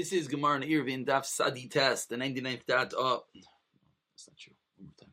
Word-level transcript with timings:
This 0.00 0.14
is 0.14 0.28
Gemara 0.28 0.54
and 0.54 0.64
Eruvin 0.64 1.04
Daf 1.04 1.26
Sadi 1.26 1.68
Test, 1.68 2.08
the 2.08 2.16
99th 2.16 2.64
dot. 2.64 2.94
Oh, 2.96 3.22
that's 3.34 4.28
not 4.28 4.38
true. 4.38 4.54
One 4.78 4.86
more 4.86 4.94
time. 4.98 5.12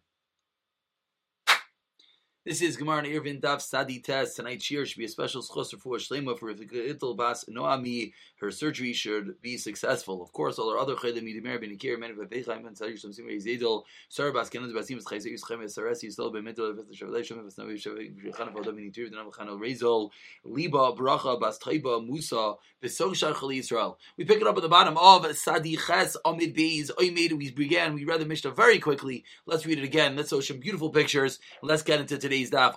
This 2.47 2.61
is 2.61 2.77
Gemara 2.77 2.99
and 2.99 3.07
Eruvin 3.07 3.41
Daf 3.41 3.59
Sadi 3.59 3.99
Test. 3.99 4.37
Tonight's 4.37 4.71
year 4.71 4.85
should 4.85 4.99
be 4.99 5.03
a 5.03 5.09
special 5.09 5.41
schosser 5.41 5.77
for 5.77 5.97
Shlema 5.97 6.39
for 6.39 6.53
Itel 6.53 7.17
Bas 7.17 7.43
Noami. 7.49 8.13
Her 8.39 8.51
surgery 8.51 8.93
should 8.93 9.41
be 9.41 9.57
successful. 9.57 10.21
Of 10.21 10.31
course, 10.31 10.57
all 10.57 10.69
our 10.69 10.77
other 10.77 10.95
chedim 10.95 11.23
midimer 11.23 11.59
ben 11.59 11.77
ikir 11.77 11.99
men 11.99 12.15
v'veichaim 12.15 12.63
ben 12.63 12.73
tzayir 12.73 12.93
shom 12.93 13.13
simei 13.13 13.35
zedel 13.45 13.83
sar 14.07 14.31
bas 14.31 14.49
kenan 14.49 14.71
basim 14.71 15.03
v'chayzer 15.03 15.33
yischem 15.33 15.59
v'sares 15.59 16.01
yisrael 16.05 16.31
b'middel 16.33 16.85
v'shavlei 16.89 17.19
shom 17.19 17.43
v'snavi 17.43 18.15
v'chan 18.15 18.53
v'odam 18.53 18.79
initir 18.79 19.11
v'nam 19.11 19.29
v'chan 19.29 19.49
rezol 19.59 20.11
liba 20.45 20.93
bracha 20.93 21.37
bas 21.37 21.59
taiba 21.59 22.01
musa 22.07 22.53
v'sog 22.81 23.13
shar 23.13 23.33
chali 23.33 23.59
Yisrael. 23.59 23.97
We 24.15 24.23
pick 24.23 24.39
it 24.39 24.47
up 24.47 24.55
at 24.55 24.61
the 24.61 24.69
bottom 24.69 24.97
of 24.97 25.35
Sadi 25.35 25.75
Ches 25.75 26.15
Amid 26.23 26.55
Beis 26.55 26.91
Oimed. 26.91 27.33
We 27.33 27.51
began. 27.51 27.93
We 27.93 28.05
read 28.05 28.21
the 28.21 28.25
Mishnah 28.25 28.51
very 28.51 28.79
quickly. 28.79 29.25
Let's 29.45 29.65
read 29.65 29.79
it 29.79 29.83
again. 29.83 30.15
Let's 30.15 30.29
show 30.29 30.39
some 30.39 30.59
beautiful 30.59 30.91
pictures. 30.91 31.39
Let's 31.61 31.81
get 31.81 31.99
into 31.99 32.17
today's 32.37 32.51
daf. 32.51 32.75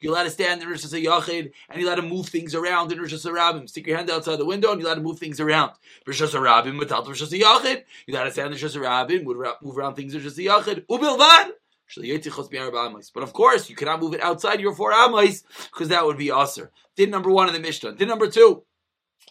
You're 0.00 0.12
allowed 0.12 0.24
to 0.24 0.30
stand 0.30 0.62
in 0.62 0.68
Rishas 0.68 1.04
Yachid 1.04 1.52
and 1.68 1.80
you're 1.80 1.88
allowed 1.88 1.96
to 1.96 2.02
move 2.02 2.28
things 2.28 2.54
around 2.54 2.92
in 2.92 2.98
Rishas 2.98 3.24
Rabim. 3.30 3.68
Stick 3.68 3.86
your 3.86 3.96
hand 3.96 4.10
outside 4.10 4.36
the 4.36 4.44
window 4.44 4.72
and 4.72 4.80
you're 4.80 4.88
allowed 4.88 4.96
to 4.96 5.02
move 5.02 5.18
things 5.18 5.40
around. 5.40 5.72
Rishas 6.06 6.34
Rabim 6.34 6.78
Umetalto 6.78 7.08
Rishas 7.08 7.32
Yachid. 7.38 7.84
You're 8.06 8.16
allowed 8.16 8.24
to 8.24 8.32
stand 8.32 8.54
in 8.54 8.58
Rishas 8.58 8.76
Rabim, 8.76 9.24
move 9.62 9.78
around 9.78 9.94
things 9.94 10.14
in 10.14 10.20
Rishas 10.20 10.38
Yachid. 10.44 10.86
Ubilvad. 10.86 11.52
But 13.14 13.22
of 13.22 13.32
course, 13.34 13.68
you 13.68 13.76
cannot 13.76 14.00
move 14.00 14.14
it 14.14 14.22
outside 14.22 14.60
your 14.60 14.74
four 14.74 14.92
amais 14.92 15.42
because 15.70 15.88
that 15.88 16.06
would 16.06 16.16
be 16.16 16.30
aser. 16.30 16.70
Din 16.96 17.10
number 17.10 17.30
one 17.30 17.48
in 17.48 17.52
the 17.52 17.60
Mishnah. 17.60 17.92
Din 17.92 18.08
number 18.08 18.30
two. 18.30 18.62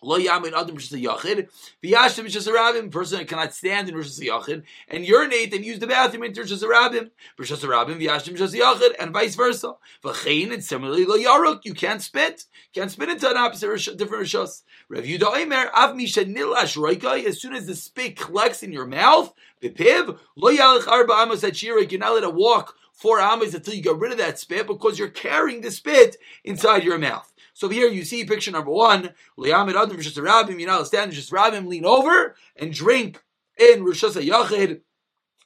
Lo 0.03 0.17
yamin 0.17 0.53
adam 0.53 0.77
rishas 0.77 0.99
yachid. 0.99 1.47
V'yashtem 1.83 2.25
rishas 2.25 2.47
rabim. 2.47 2.91
Person 2.91 3.25
cannot 3.25 3.53
stand 3.53 3.87
in 3.87 3.95
rishas 3.95 4.19
yachid 4.19 4.63
and 4.87 5.05
urinate 5.05 5.53
and 5.53 5.63
use 5.63 5.79
the 5.79 5.87
bathroom 5.87 6.23
in 6.23 6.33
rishas 6.33 6.63
rabim. 6.63 7.11
Rishas 7.39 7.63
rabim 7.63 7.99
v'yashtem 7.99 8.35
rishas 8.35 8.59
yachid 8.59 8.95
and 8.99 9.13
vice 9.13 9.35
versa. 9.35 9.75
V'chein 10.03 10.51
and 10.53 10.63
similarly 10.63 11.05
lo 11.05 11.17
yaruk. 11.17 11.65
You 11.65 11.73
can't 11.73 12.01
spit. 12.01 12.45
You 12.73 12.81
can't 12.81 12.91
spit 12.91 13.09
into 13.09 13.29
an 13.29 13.37
opposite 13.37 13.97
different 13.97 14.25
rishas. 14.25 14.63
Rav 14.89 15.03
Yuda 15.03 15.41
Omer 15.41 15.69
av 15.73 15.95
misha 15.95 16.25
nilash 16.25 16.75
roikai. 16.77 17.25
As 17.25 17.39
soon 17.39 17.53
as 17.53 17.67
the 17.67 17.75
spit 17.75 18.17
collects 18.17 18.63
in 18.63 18.71
your 18.71 18.87
mouth, 18.87 19.33
v'piv 19.61 20.17
lo 20.35 20.51
yalich 20.51 20.87
arba 20.87 21.13
amos 21.13 21.43
at 21.43 21.53
shirik. 21.53 21.91
You're 21.91 21.99
not 21.99 22.11
allowed 22.11 22.21
to 22.21 22.29
walk 22.31 22.75
four 22.91 23.19
amos 23.19 23.53
until 23.53 23.73
you 23.73 23.81
get 23.81 23.97
rid 23.97 24.11
of 24.11 24.17
that 24.17 24.39
spit 24.39 24.67
because 24.67 24.97
you're 24.97 25.09
carrying 25.09 25.61
the 25.61 25.71
spit 25.71 26.17
inside 26.43 26.83
your 26.83 26.97
mouth. 26.97 27.30
So 27.61 27.69
here 27.69 27.89
you 27.89 28.03
see 28.03 28.25
picture 28.25 28.49
number 28.49 28.71
one, 28.71 29.11
Liamid 29.37 29.79
Adam 29.79 29.95
Rishas 29.95 30.17
Rabim, 30.17 30.59
you 30.59 30.65
know, 30.65 30.83
stand 30.83 31.11
Rishas 31.11 31.31
Rabim, 31.31 31.67
lean 31.67 31.85
over 31.85 32.35
and 32.55 32.73
drink 32.73 33.21
in 33.55 33.85
Rishas 33.85 34.19
Yachid. 34.19 34.81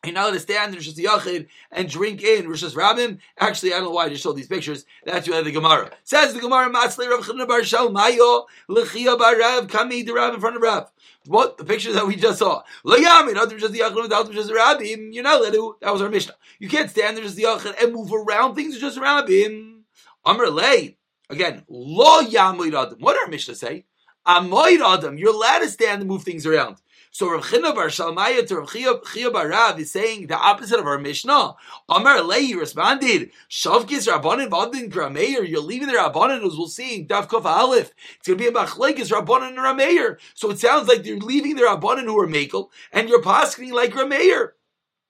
You're 0.06 0.14
not 0.14 0.28
allowed 0.28 0.36
to 0.36 0.40
stand 0.40 0.74
in 0.74 0.80
Rishas 0.80 0.98
Yachid 0.98 1.48
and 1.74 1.90
drink 1.90 2.24
in 2.24 2.46
Rishas 2.46 2.74
Rabim. 2.74 3.18
Actually, 3.38 3.74
I 3.74 3.80
don't 3.80 3.88
know 3.88 3.92
why 3.92 4.06
I 4.06 4.10
just 4.10 4.24
showed 4.24 4.38
these 4.38 4.48
pictures. 4.48 4.86
That's 5.04 5.28
really 5.28 5.44
the 5.44 5.52
Gemara. 5.52 5.92
Says 6.06 6.34
the 6.34 6.40
Gemara, 6.40 6.70
Matzle 6.70 7.06
Rav 7.10 7.26
Chana 7.26 7.46
Bar 7.46 7.66
Shal 7.66 7.92
Mayo, 7.92 8.46
Lechia 8.70 9.20
Bar 9.20 9.38
Rav, 9.38 9.68
Kami 9.68 10.04
the 10.04 10.14
Rav 10.14 10.36
in 10.36 10.40
front 10.40 10.56
of 10.56 10.62
Rav. 10.62 10.90
What? 11.26 11.58
The 11.58 11.66
picture 11.66 11.92
that 11.92 12.08
we 12.08 12.16
just 12.16 12.40
saw. 12.40 12.64
Liamid 12.86 13.36
Adam 13.36 13.60
Rishas 13.60 13.76
Yachid, 13.76 14.06
Adam 14.06 14.34
Rishas 14.34 14.50
Rabim. 14.50 15.14
You're 15.14 15.24
not 15.24 15.42
allowed 15.42 15.52
to. 15.52 15.76
That 15.82 15.92
was 15.92 16.02
our 16.02 16.10
Mishnah. 16.10 16.36
You 16.60 16.70
can't 16.70 16.90
stand 16.90 17.18
in 17.18 17.26
Rishas 17.26 17.38
Yachid 17.38 17.84
and 17.84 17.94
move 17.94 18.14
around 18.14 18.56
things 18.56 18.82
Rishas 18.82 18.98
Rabim. 18.98 19.82
Amr 20.24 20.48
Lei. 20.48 20.96
Again, 21.30 21.64
lo 21.68 22.24
yamoid 22.24 22.80
adam. 22.80 23.00
What 23.00 23.18
our 23.18 23.30
Mishnah 23.30 23.56
say? 23.56 23.86
Amoid 24.28 24.82
adam. 24.82 25.18
You're 25.18 25.34
allowed 25.34 25.60
to 25.60 25.70
stand 25.70 26.02
and 26.02 26.10
move 26.10 26.24
things 26.24 26.46
around. 26.46 26.78
So 27.16 27.30
Rav 27.30 27.50
China 27.50 27.74
bar 27.74 27.88
Shalmaya 27.88 28.46
to 28.46 28.58
Rav 28.58 29.04
Chia 29.14 29.32
bar 29.32 29.48
Rav 29.48 29.80
is 29.80 29.90
saying 29.90 30.28
the 30.28 30.38
opposite 30.38 30.82
of 30.82 30.86
our 30.86 31.00
Mishnah. 31.00 31.56
Amar 31.88 32.22
Lei 32.22 32.54
responded, 32.54 33.32
Shavkis 33.50 34.12
Rabbanin 34.12 34.50
Vadin 34.50 34.92
Rameir. 34.92 35.48
You're 35.48 35.62
leaving 35.62 35.88
the 35.88 35.94
Rabbanin 35.94 36.46
as 36.46 36.58
we'll 36.58 36.68
see 36.68 36.96
in 36.96 37.08
Daf 37.08 37.30
Kuf 37.30 37.46
Aleph. 37.46 37.94
It's 38.18 38.28
going 38.28 38.38
to 38.38 38.44
be 38.44 38.50
a 38.50 38.52
Machlekes 38.52 39.14
Rabbanin 39.14 39.50
and 39.50 39.58
Rameir. 39.60 40.18
So 40.34 40.52
it 40.52 40.60
sounds 40.60 40.90
like 40.90 41.06
you're 41.06 41.18
leaving 41.20 41.56
the 41.56 41.62
Rabbanin 41.62 42.04
who 42.04 42.20
are 42.20 42.28
Makel 42.28 42.68
and 42.92 43.08
you're 43.08 43.22
poskening 43.22 43.72
like 43.72 43.92
Rameir 43.92 44.50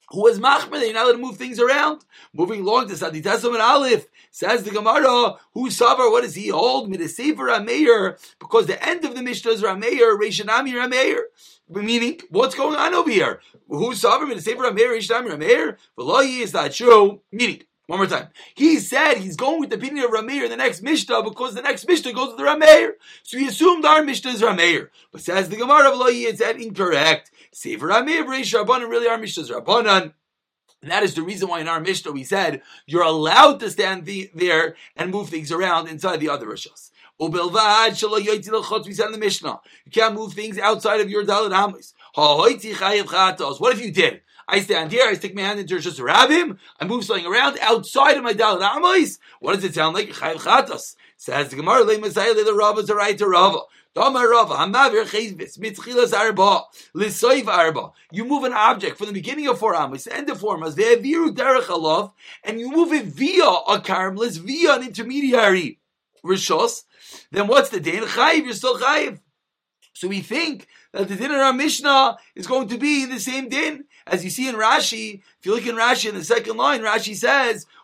who 0.10 0.28
is 0.28 0.40
machmer, 0.40 0.82
you're 0.82 0.94
not 0.94 1.06
allowed 1.06 1.14
to 1.14 1.18
move 1.18 1.38
things 1.38 1.60
around. 1.60 2.06
Moving 2.34 2.62
along 2.62 2.90
to 2.90 2.94
Saditasam 2.94 3.54
and 3.54 3.62
Aleph, 3.62 4.08
says 4.32 4.64
the 4.64 4.72
Gemara, 4.72 5.36
who 5.54 5.70
savar, 5.70 6.12
what 6.12 6.24
does 6.24 6.36
he 6.36 6.50
hold? 6.50 6.92
Midasefer 6.92 7.38
Rameir, 7.38 8.20
because 8.40 8.68
the 8.68 8.84
end 8.86 9.06
of 9.06 9.16
the 9.16 9.24
Mishnah 9.24 9.52
is 9.52 9.62
Rameir, 9.62 10.20
Reishanami 10.20 10.74
Rameir. 10.74 11.22
Meaning, 11.70 12.20
what's 12.30 12.54
going 12.54 12.76
on 12.76 12.94
over 12.94 13.10
here? 13.10 13.40
Who 13.68 13.94
savar, 13.94 14.32
Midasefer 14.32 14.72
Rameir, 14.72 14.98
Reishanami 14.98 15.32
Rameir? 15.32 15.78
V'loyi 15.98 16.42
is 16.42 16.52
that 16.52 16.74
true? 16.74 17.22
Meaning, 17.32 17.64
one 17.88 18.00
more 18.00 18.08
time. 18.08 18.30
He 18.56 18.80
said 18.80 19.16
he's 19.16 19.36
going 19.36 19.60
with 19.60 19.70
the 19.70 19.76
opinion 19.76 20.06
of 20.06 20.12
Rameir 20.12 20.46
in 20.46 20.50
the 20.50 20.58
next 20.58 20.82
Mishnah 20.82 21.22
because 21.22 21.54
the 21.54 21.62
next 21.62 21.88
Mishnah 21.88 22.14
goes 22.14 22.30
with 22.30 22.38
the 22.38 22.44
Rameir. 22.44 22.94
So 23.22 23.38
he 23.38 23.48
assumed 23.48 23.86
our 23.86 24.04
Mishnah 24.04 24.32
is 24.32 24.42
Rameir. 24.42 24.90
But 25.12 25.22
says 25.22 25.50
the 25.50 25.56
Gemara 25.56 25.92
of 25.92 26.00
it's 26.02 26.40
that 26.40 26.60
incorrect. 26.60 27.30
Sefer 27.56 27.88
Reish 27.88 28.54
Rabbanan, 28.54 28.90
really 28.90 29.08
our 29.08 29.18
Mishnah 29.18 29.44
is 29.44 29.50
Rabbanan. 29.50 30.12
And 30.82 30.92
that 30.92 31.04
is 31.04 31.14
the 31.14 31.22
reason 31.22 31.48
why 31.48 31.62
in 31.62 31.70
our 31.70 31.80
Mishnah 31.80 32.12
we 32.12 32.26
said 32.26 32.62
you're 32.86 33.02
allowed 33.02 33.62
to 33.62 33.72
stand 33.72 34.04
the, 34.04 34.30
there 34.36 34.76
and 34.98 35.10
move 35.10 35.30
things 35.30 35.54
around 35.54 35.88
inside 35.88 36.20
the 36.20 36.28
other 36.28 36.48
Rishas. 36.48 36.92
We 37.18 37.32
said 38.94 39.06
in 39.06 39.12
the 39.14 39.18
Mishnah, 39.18 39.60
you 39.86 39.92
can't 39.92 40.16
move 40.16 40.34
things 40.34 40.60
outside 40.60 41.00
of 41.00 41.10
your 41.10 41.24
Dalit 41.24 41.54
Hamis. 41.54 41.94
What 43.62 43.74
if 43.74 43.82
you 43.82 43.92
did? 43.94 44.22
I 44.50 44.60
stand 44.60 44.92
here, 44.92 45.08
I 45.08 45.14
stick 45.14 45.34
my 45.34 45.44
hand 45.44 45.62
into 45.62 45.80
just 45.80 45.98
Rabim, 45.98 46.60
I 46.82 46.86
move 46.86 47.06
something 47.06 47.26
around 47.26 47.58
outside 47.62 48.18
of 48.18 48.24
my 48.24 48.34
Dalit 48.34 48.76
Amos. 48.76 49.18
What 49.40 49.56
does 49.56 49.64
it 49.64 49.76
sound 49.76 49.96
like? 49.96 50.10
Chayiv 50.10 50.40
Chatos. 50.40 50.98
Says 51.16 51.48
the 51.50 51.56
Gemara, 51.56 51.86
Le 51.86 51.98
Messiah, 52.00 52.34
Le 52.34 52.44
Zarai 52.44 53.18
to 53.18 53.26
Rava. 53.26 53.60
You 53.98 54.12
move 58.26 58.44
an 58.44 58.54
object 58.54 58.98
from 58.98 59.08
the 59.08 59.14
beginning 59.14 59.48
of 59.48 59.58
four 59.58 59.74
Amos 59.74 60.04
to 60.04 60.14
end 60.14 60.30
of 60.30 60.42
four 60.42 60.58
Amos, 60.58 60.76
Ve'aviru 60.76 61.34
Derech 61.34 62.12
and 62.44 62.60
you 62.60 62.70
move 62.72 62.92
it 62.92 63.06
via 63.06 63.46
a 63.46 63.80
Karmelis, 63.80 64.38
via 64.38 64.76
an 64.76 64.84
intermediary 64.84 65.80
Rishos, 66.26 66.84
then 67.32 67.48
what's 67.48 67.70
the 67.70 67.80
din? 67.80 68.04
Chayiv, 68.04 68.44
you're 68.44 68.54
still 68.54 68.78
Chayiv. 68.78 69.20
So 69.94 70.10
we 70.10 70.20
think 70.20 70.68
that 70.92 71.08
the 71.08 71.16
din 71.16 71.32
in 71.32 71.38
our 71.38 71.54
Mishnah 71.54 72.18
is 72.36 72.48
going 72.48 72.68
to 72.68 72.78
be 72.78 73.06
the 73.06 73.22
same 73.22 73.48
din. 73.48 73.86
As 74.06 74.26
you 74.26 74.30
see 74.30 74.50
in 74.50 74.56
Rashi, 74.56 75.22
if 75.40 75.46
you 75.46 75.54
look 75.54 75.66
in 75.66 75.76
Rashi 75.76 76.10
in 76.10 76.16
the 76.16 76.24
second 76.24 76.58
line, 76.58 76.82
Rashi 76.82 77.16
says, 77.16 77.66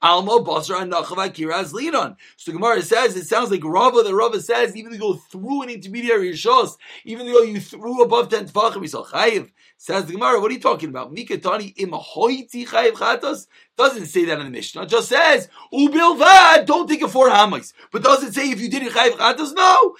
Alma 0.00 0.40
basra 0.42 0.78
nachav 0.86 1.16
akiraz 1.16 1.72
linon. 1.72 2.16
So 2.36 2.52
Gemara 2.52 2.82
says 2.82 3.16
it 3.16 3.26
sounds 3.26 3.50
like 3.50 3.64
Rava. 3.64 4.02
The 4.02 4.14
Rava 4.14 4.40
says 4.40 4.76
even 4.76 4.92
though 4.92 4.96
you 4.96 5.00
go 5.00 5.14
through 5.14 5.62
an 5.62 5.70
intermediary 5.70 6.32
shos, 6.32 6.76
even 7.04 7.26
though 7.26 7.42
you 7.42 7.60
through 7.60 8.02
above 8.02 8.28
ten 8.28 8.46
tefachim, 8.46 8.82
you 8.82 8.88
chayiv. 8.88 9.50
Says 9.80 10.06
the 10.06 10.14
Gemara, 10.14 10.40
what 10.40 10.50
are 10.50 10.54
you 10.54 10.60
talking 10.60 10.88
about? 10.88 11.14
Mikatani 11.14 11.74
imahoiti 11.76 12.66
chayiv 12.66 12.92
chatos 12.92 13.46
doesn't 13.76 14.06
say 14.06 14.24
that 14.24 14.38
in 14.40 14.46
the 14.46 14.50
Mishnah. 14.50 14.82
It 14.82 14.88
just 14.88 15.08
says 15.08 15.48
ubilvad. 15.72 16.66
Don't 16.66 16.88
take 16.88 17.02
it 17.02 17.08
four 17.08 17.28
hamas. 17.28 17.72
But 17.92 18.02
does 18.02 18.24
it 18.24 18.34
say 18.34 18.50
if 18.50 18.60
you 18.60 18.68
did 18.68 18.82
it 18.82 18.92
chayiv 18.92 19.12
chatos? 19.12 19.54
No. 19.54 19.94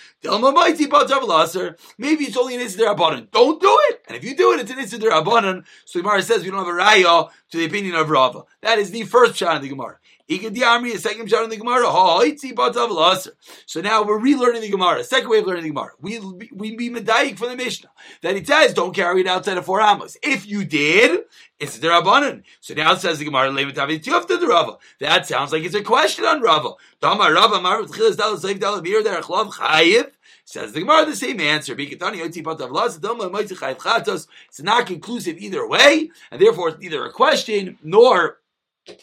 Maybe 1.98 2.25
it's 2.25 2.36
only 2.36 2.56
an 2.56 2.60
Isser 2.60 2.92
Rabbanan. 2.92 3.30
Don't 3.30 3.60
do 3.60 3.78
it. 3.91 4.04
And 4.09 4.16
if 4.16 4.25
you 4.25 4.34
do 4.36 4.53
it, 4.53 4.60
it's 4.60 4.70
an 4.70 4.78
Isser 4.78 4.98
Rabbanan. 4.98 5.65
So 5.84 6.00
Gemara 6.00 6.22
says 6.22 6.42
we 6.42 6.50
don't 6.50 6.59
have 6.59 6.66
a 6.66 6.70
raya 6.70 7.30
to 7.50 7.56
the 7.56 7.65
opinion 7.65 7.95
of 7.95 8.10
Rava. 8.10 8.42
That 8.62 8.78
is 8.78 8.91
the 8.91 9.04
first 9.04 9.36
shot 9.36 9.56
in 9.56 9.62
the 9.62 9.68
Gemara. 9.68 9.87
Second 10.30 11.30
shot 11.30 11.48
the. 11.48 13.33
So 13.65 13.80
now 13.80 14.04
we're 14.04 14.21
relearning 14.21 14.60
the 14.60 14.71
Gemara. 14.71 15.03
Second 15.03 15.30
way 15.30 15.39
of 15.39 15.47
learning 15.47 15.63
the 15.63 15.71
Gemara. 15.71 15.92
We 16.01 16.21
we 16.53 16.77
be 16.77 16.91
medayik 16.91 17.39
from 17.39 17.48
the 17.48 17.57
Mishnah 17.57 17.89
that 18.21 18.36
it 18.36 18.47
says 18.47 18.75
don't 18.75 18.95
carry 18.95 19.22
it 19.22 19.27
outside 19.27 19.57
of 19.57 19.65
four 19.65 19.80
amos. 19.80 20.19
If 20.22 20.47
you 20.47 20.66
did, 20.66 21.21
it's 21.59 21.78
the 21.78 21.89
Rabbanan. 21.89 22.42
So 22.60 22.75
now 22.75 22.92
it 22.92 23.01
says 23.01 23.19
the 23.19 23.25
Gemara 23.25 23.51
the 23.51 24.47
Rava. 24.47 24.77
That 25.01 25.27
sounds 25.27 25.53
like 25.53 25.65
it's 25.65 25.75
a 25.75 25.83
question 25.83 26.27
on 26.27 26.42
Rava. 26.42 26.72
Says 30.45 30.72
the 30.72 30.81
Gemara 30.81 31.07
the 31.07 31.16
same 31.16 31.41
answer. 31.41 31.74
It's 31.78 32.03
not 34.60 34.86
conclusive 34.86 35.39
either 35.39 35.66
way, 35.66 36.10
and 36.31 36.41
therefore 36.41 36.69
it's 36.69 36.78
neither 36.78 37.04
a 37.04 37.13
question 37.13 37.78
nor 37.83 38.39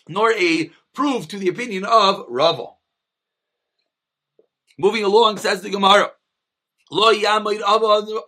nor 0.08 0.32
a 0.34 0.72
proof 0.96 1.28
to 1.28 1.38
the 1.38 1.50
opinion 1.50 1.86
of 1.86 2.26
Rava. 2.28 2.68
Moving 4.78 5.04
along, 5.04 5.38
says 5.38 5.62
the 5.62 5.70
Gemara. 5.70 6.12
Lo 6.92 7.14
yamoid 7.14 7.62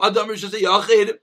adam 0.01 0.29
yachid 0.29 1.17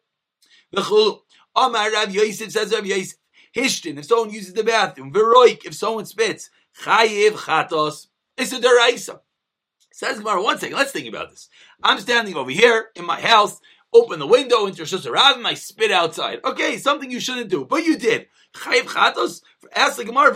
v'chul 0.75 1.21
Amar 1.57 1.93
Rav 1.93 2.11
Yosef 2.15 2.51
says 2.51 2.73
Rav 2.73 2.85
Yosef. 2.85 3.19
Hishtin, 3.55 3.99
if 3.99 4.07
someone 4.07 4.31
uses 4.31 4.53
the 4.55 4.65
bathroom. 4.65 5.13
Veroik, 5.13 5.65
if 5.65 5.75
someone 5.75 6.05
spits. 6.05 6.51
Chayiv 6.83 7.33
chatos. 7.33 8.09
It's 8.37 8.53
a 8.53 8.59
deraisa. 8.59 9.21
Says 9.93 10.19
Gemara, 10.19 10.43
one 10.43 10.59
second, 10.59 10.77
let's 10.77 10.91
think 10.91 11.07
about 11.07 11.31
this. 11.31 11.49
I'm 11.81 12.01
standing 12.01 12.35
over 12.35 12.51
here 12.51 12.89
in 12.97 13.07
my 13.07 13.21
house, 13.21 13.61
open 13.93 14.19
the 14.19 14.27
window 14.27 14.67
into 14.67 14.83
Rosh 14.83 14.93
Hashanah, 14.93 15.45
I 15.45 15.55
spit 15.55 15.93
outside. 15.93 16.41
Okay, 16.45 16.79
something 16.79 17.13
you 17.13 17.21
shouldn't 17.21 17.49
do, 17.49 17.65
but 17.65 17.85
you 17.85 17.97
did. 17.97 18.27
Chayiv 18.55 18.87
chatos? 18.87 19.43
Ask 19.75 19.97
the 19.97 20.05
Gemara, 20.05 20.33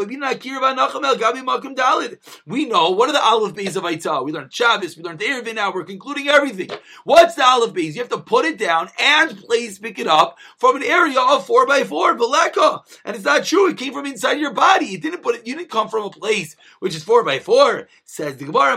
we 2.47 2.65
know, 2.65 2.91
what 2.91 3.09
are 3.09 3.13
the 3.13 3.23
olive 3.23 3.55
bays 3.55 3.77
of 3.77 3.85
Aitzah? 3.85 4.25
We 4.25 4.33
learned 4.33 4.53
Shabbos, 4.53 4.97
we 4.97 5.03
learned 5.03 5.21
Eruvin 5.21 5.55
now, 5.55 5.73
we're 5.73 5.85
concluding 5.85 6.29
everything. 6.29 6.71
What's 7.05 7.35
the 7.35 7.45
olive 7.45 7.75
bays? 7.75 7.97
You 7.97 8.03
have 8.03 8.11
to 8.11 8.19
put 8.19 8.45
it 8.45 8.59
down 8.59 8.91
and 8.99 9.37
place, 9.39 9.79
pick 9.79 9.99
it 9.99 10.07
up 10.07 10.39
from 10.59 10.77
an 10.77 10.83
area 10.83 11.21
of 11.21 11.47
4 11.47 11.67
by 11.67 11.85
4 11.85 12.17
Beleka. 12.17 12.83
And 13.05 13.17
it's 13.17 13.25
not 13.25 13.45
true, 13.45 13.69
it 13.69 13.77
came 13.77 13.93
from 13.93 14.07
inside 14.07 14.39
your 14.39 14.53
body. 14.53 14.87
It 14.95 15.03
didn't 15.03 15.23
put 15.23 15.37
it, 15.37 15.47
you 15.47 15.57
didn't 15.57 15.71
come 15.71 15.89
from 15.89 16.05
a 16.05 16.11
place 16.11 16.57
which 16.81 16.95
is 16.95 17.05
4 17.05 17.25
by 17.25 17.39
4 17.39 17.89
Says 18.05 18.37
the 18.37 18.47
Gemara, 18.47 18.77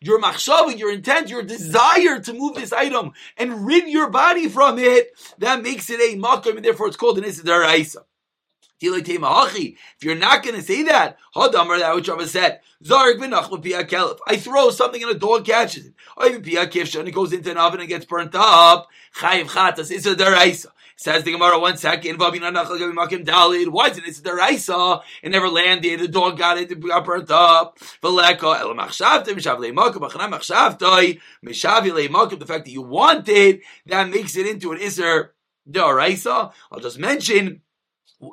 Your 0.00 0.20
machshava, 0.20 0.78
your 0.78 0.92
intent, 0.92 1.28
your 1.28 1.42
desire 1.42 2.20
to 2.20 2.32
move 2.32 2.56
this 2.56 2.72
item 2.72 3.12
and 3.36 3.66
rid 3.66 3.88
your 3.88 4.10
body 4.10 4.48
from 4.48 4.78
it, 4.78 5.16
that 5.38 5.62
makes 5.62 5.88
it 5.90 6.00
a 6.00 6.16
makom, 6.18 6.56
and 6.56 6.64
therefore 6.64 6.88
it's 6.88 6.96
called 6.96 7.18
an 7.18 7.24
Isidaraisa. 7.24 7.98
If 8.78 9.78
you're 10.02 10.14
not 10.14 10.42
going 10.42 10.56
to 10.56 10.62
say 10.62 10.82
that, 10.84 11.16
that 11.34 11.92
which 11.94 12.08
Rabbi 12.08 12.24
said, 12.24 12.60
I 12.90 14.36
throw 14.38 14.70
something 14.70 15.02
and 15.02 15.12
a 15.12 15.18
dog 15.18 15.44
catches 15.46 15.86
it. 15.86 15.94
And 16.18 16.46
it 17.08 17.14
goes 17.14 17.32
into 17.32 17.50
an 17.50 17.56
oven 17.56 17.80
and 17.80 17.88
gets 17.88 18.04
burnt 18.04 18.34
up. 18.34 18.88
It's 19.22 20.06
a. 20.06 20.56
Says 20.98 21.24
the 21.24 21.32
Gemara, 21.32 21.58
one 21.58 21.76
second. 21.76 22.18
Why 22.18 22.30
is 22.30 22.38
it? 22.38 22.48
It's 24.06 24.22
deraisa. 24.22 25.02
It 25.22 25.28
never 25.28 25.50
landed. 25.50 26.00
The 26.00 26.08
dog 26.08 26.38
got 26.38 26.56
it. 26.56 26.72
It 26.72 26.80
got 26.80 27.04
burnt 27.04 27.30
up. 27.30 27.78
The 27.78 28.08
fact 32.46 32.64
that 32.64 32.70
you 32.70 32.80
want 32.80 33.28
it, 33.28 33.60
that 33.84 34.08
makes 34.08 34.36
it 34.36 34.46
into 34.46 34.72
an 34.72 34.78
iser 34.80 35.34
deraisa. 35.70 36.52
I'll 36.72 36.80
just 36.80 36.98
mention 36.98 37.60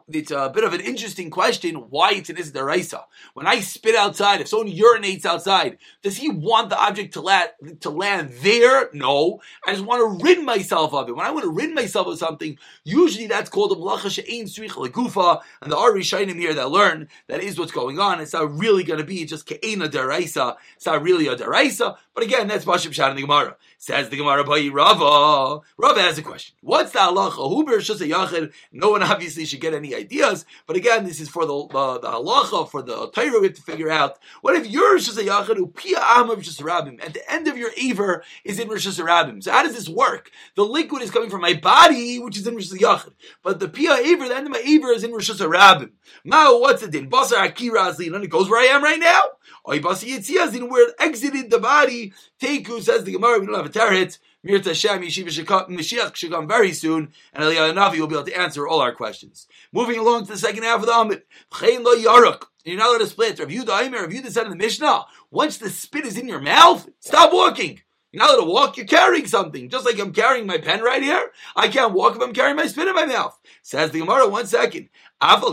it's 0.08 0.32
a 0.32 0.50
bit 0.50 0.64
of 0.64 0.74
an 0.74 0.80
interesting 0.80 1.30
question 1.30 1.76
why 1.76 2.12
it's 2.12 2.30
an 2.30 2.38
Isdaraisa. 2.38 3.04
When 3.34 3.46
I 3.46 3.60
spit 3.60 3.96
outside, 3.96 4.40
if 4.40 4.48
someone 4.48 4.72
urinates 4.72 5.26
outside, 5.26 5.78
does 6.02 6.18
he 6.18 6.30
want 6.30 6.70
the 6.70 6.82
object 6.82 7.14
to, 7.14 7.22
la- 7.22 7.48
to 7.82 7.90
land 7.90 8.32
there? 8.42 8.90
No. 8.94 9.42
I 9.68 9.74
just 9.74 9.84
want 9.84 10.20
to 10.20 10.26
rid 10.26 10.42
myself 10.42 10.94
of 10.94 11.10
it. 11.10 11.16
When 11.16 11.26
I 11.26 11.32
want 11.32 11.44
to 11.44 11.52
rid 11.52 11.74
myself 11.76 12.08
of 12.08 12.18
something, 12.18 12.58
usually 12.86 13.28
that's 13.28 13.50
called 13.50 13.74
a 13.74 13.76
Malacha 13.76 14.10
She'ein 14.10 14.46
Srich 14.46 14.72
Legufa, 14.72 15.42
and 15.62 15.72
the 15.72 15.78
Ari 15.78 16.02
Shainim 16.02 16.36
here 16.36 16.54
that 16.54 16.70
learn 16.70 17.10
that 17.28 17.42
is 17.42 17.60
what's 17.60 17.72
going 17.72 18.00
on. 18.00 18.22
It's 18.22 18.34
not 18.34 18.58
really 18.58 18.84
going 18.84 19.00
to 19.00 19.06
be 19.06 19.26
just 19.26 19.48
Ke'ena 19.48 19.90
Daraisa. 19.90 20.56
It's 20.78 20.86
not 20.86 21.04
really 21.04 21.28
a 21.28 21.36
Daraisa. 21.36 21.98
But 22.14 22.24
again, 22.24 22.48
that's 22.48 22.66
Bashim 22.66 22.94
Shat 22.94 23.10
in 23.10 23.18
the 23.18 23.24
Gemara. 23.24 23.58
Says 23.86 24.08
the 24.08 24.16
Gemara 24.16 24.46
by 24.46 24.70
Rava. 24.72 25.60
Rava 25.76 26.02
has 26.02 26.18
a 26.18 26.22
question. 26.22 26.56
What's 26.62 26.94
the 26.94 27.00
halacha? 27.00 27.54
Huber 27.54 27.80
Yachid. 27.80 28.54
No 28.72 28.92
one 28.92 29.04
obviously 29.04 29.44
should 29.44 29.60
get 29.60 29.74
any 29.74 29.94
ideas, 29.94 30.46
but 30.66 30.78
again, 30.78 31.04
this 31.04 31.20
is 31.20 31.28
for 31.28 31.46
the 31.46 31.68
the, 31.68 32.00
the 32.00 32.08
halacha, 32.08 32.72
for 32.72 32.82
the 32.82 33.10
Torah 33.10 33.42
we 33.42 33.48
have 33.48 33.58
to 33.58 33.62
figure 33.62 33.90
out. 33.90 34.20
What 34.40 34.56
if 34.56 34.68
you're 34.68 34.94
Rosh 34.94 35.10
Yachid 35.10 35.58
who 35.58 35.68
Pia 35.68 36.00
Am 36.00 36.30
of 36.30 36.40
Rabim? 36.40 37.04
At 37.04 37.14
the 37.14 37.30
end 37.30 37.50
of 37.50 37.58
your 37.58 37.72
Aver 37.76 38.24
is 38.46 38.58
in 38.58 38.70
Rosh 38.70 38.88
Rabim. 38.88 39.44
So 39.44 39.52
how 39.52 39.64
does 39.64 39.76
this 39.76 39.90
work? 39.90 40.32
The 40.56 40.64
liquid 40.64 41.02
is 41.02 41.12
coming 41.12 41.30
from 41.30 41.42
my 41.42 41.54
body, 41.54 42.20
which 42.20 42.38
is 42.38 42.48
in 42.48 42.56
Rosh 42.56 42.72
Yachid. 42.72 43.12
But 43.44 43.60
the 43.60 43.68
Pia 43.68 43.96
Aver, 43.96 44.30
the 44.30 44.38
end 44.38 44.48
of 44.48 44.54
my 44.54 44.64
Aver 44.66 44.94
is 44.94 45.04
in 45.04 45.12
Rosh 45.12 45.30
Rabim. 45.30 45.92
Now, 46.24 46.58
what's 46.58 46.84
the 46.84 46.88
din? 46.88 47.10
Basar 47.10 47.46
Akira 47.46 47.94
and 48.00 48.24
it 48.24 48.30
goes 48.30 48.50
where 48.50 48.62
I 48.62 48.74
am 48.74 48.82
right 48.82 48.98
now. 48.98 49.24
Oy 49.68 49.80
Basi 49.80 50.10
Yitzia 50.10 50.70
where 50.70 50.90
it 50.90 50.96
exited 51.00 51.50
the 51.50 51.60
body. 51.60 52.14
Teku 52.44 52.82
says 52.82 53.06
the 53.06 53.14
Gemara, 53.14 53.40
we 53.40 53.46
don't 53.46 53.56
have 53.56 53.66
a 53.66 53.70
teretz. 53.70 54.20
Mirta 54.46 54.66
Hashem, 54.66 55.02
Yeshiva 55.02 55.70
Mashiach 55.70 56.16
should 56.16 56.32
come 56.32 56.46
very 56.46 56.74
soon, 56.74 57.14
and 57.34 57.46
Eliyahu 57.46 57.74
Navi 57.74 58.00
will 58.00 58.08
be 58.08 58.16
able 58.16 58.26
to 58.26 58.38
answer 58.38 58.68
all 58.68 58.82
our 58.82 58.94
questions. 58.94 59.48
Moving 59.72 59.98
along 59.98 60.26
to 60.26 60.34
the 60.34 60.38
second 60.38 60.64
half 60.64 60.82
of 60.82 60.88
the 60.88 60.92
Amid. 60.92 61.24
Lo 61.62 61.96
yaruk. 61.96 62.48
You're 62.66 62.78
not 62.78 62.90
allowed 62.90 62.98
to 62.98 63.08
split. 63.08 63.40
Rav 63.40 63.48
Yudah 63.48 63.84
Aimer, 63.84 64.02
Rav 64.02 64.10
Yudah 64.10 64.30
said 64.30 64.44
in 64.44 64.50
the 64.50 64.58
Mishnah, 64.58 65.06
once 65.32 65.58
the 65.58 65.70
spit 65.70 66.06
is 66.06 66.18
in 66.18 66.28
your 66.28 66.42
mouth, 66.42 66.90
stop 67.00 67.32
walking. 67.32 67.82
You're 68.14 68.24
not 68.24 68.36
allowed 68.36 68.46
to 68.46 68.52
walk, 68.52 68.78
you're 68.78 68.86
carrying 68.86 69.26
something. 69.26 69.70
Just 69.70 69.86
like 69.86 70.00
I'm 70.00 70.14
carrying 70.14 70.46
my 70.46 70.60
pen 70.60 70.84
right 70.84 71.02
here, 71.02 71.32
I 71.56 71.68
can't 71.68 71.94
walk 71.94 72.16
if 72.16 72.22
I'm 72.22 72.32
carrying 72.32 72.56
my 72.56 72.68
spit 72.68 72.88
in 72.88 72.94
my 72.94 73.08
mouth. 73.08 73.40
Says 73.64 73.90
the 73.90 74.02
Gemara, 74.02 74.30
one 74.30 74.46
second. 74.46 74.90
Even 75.20 75.50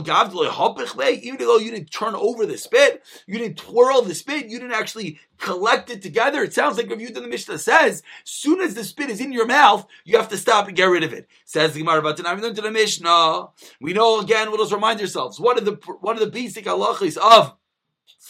though 1.38 1.56
you 1.56 1.70
didn't 1.70 1.90
turn 1.90 2.14
over 2.14 2.44
the 2.44 2.58
spit, 2.58 3.02
you 3.26 3.38
didn't 3.38 3.56
twirl 3.56 4.02
the 4.02 4.14
spit, 4.14 4.48
you 4.48 4.58
didn't 4.58 4.74
actually 4.74 5.18
collect 5.38 5.88
it 5.88 6.02
together. 6.02 6.42
It 6.42 6.52
sounds 6.52 6.76
like 6.76 6.90
Rav 6.90 6.98
Yudah 6.98 7.14
the 7.14 7.28
Mishnah 7.28 7.56
says, 7.56 8.02
soon 8.24 8.60
as 8.60 8.74
the 8.74 8.84
spit 8.84 9.08
is 9.08 9.22
in 9.22 9.32
your 9.32 9.46
mouth, 9.46 9.86
you 10.04 10.18
have 10.18 10.28
to 10.28 10.36
stop 10.36 10.68
and 10.68 10.76
get 10.76 10.84
rid 10.84 11.02
of 11.02 11.14
it. 11.14 11.28
Says 11.46 11.72
the 11.72 11.80
Gemara, 11.80 12.14
to 12.14 12.22
the 12.22 12.70
Mishnah. 12.70 13.48
We 13.80 13.94
know 13.94 14.20
again, 14.20 14.50
we'll 14.50 14.58
just 14.58 14.72
remind 14.72 15.00
ourselves, 15.00 15.40
what 15.40 15.56
are 15.56 15.64
the, 15.64 15.78
what 16.00 16.16
are 16.18 16.24
the 16.24 16.30
basic 16.30 16.66
halachis 16.66 17.16
of 17.16 17.56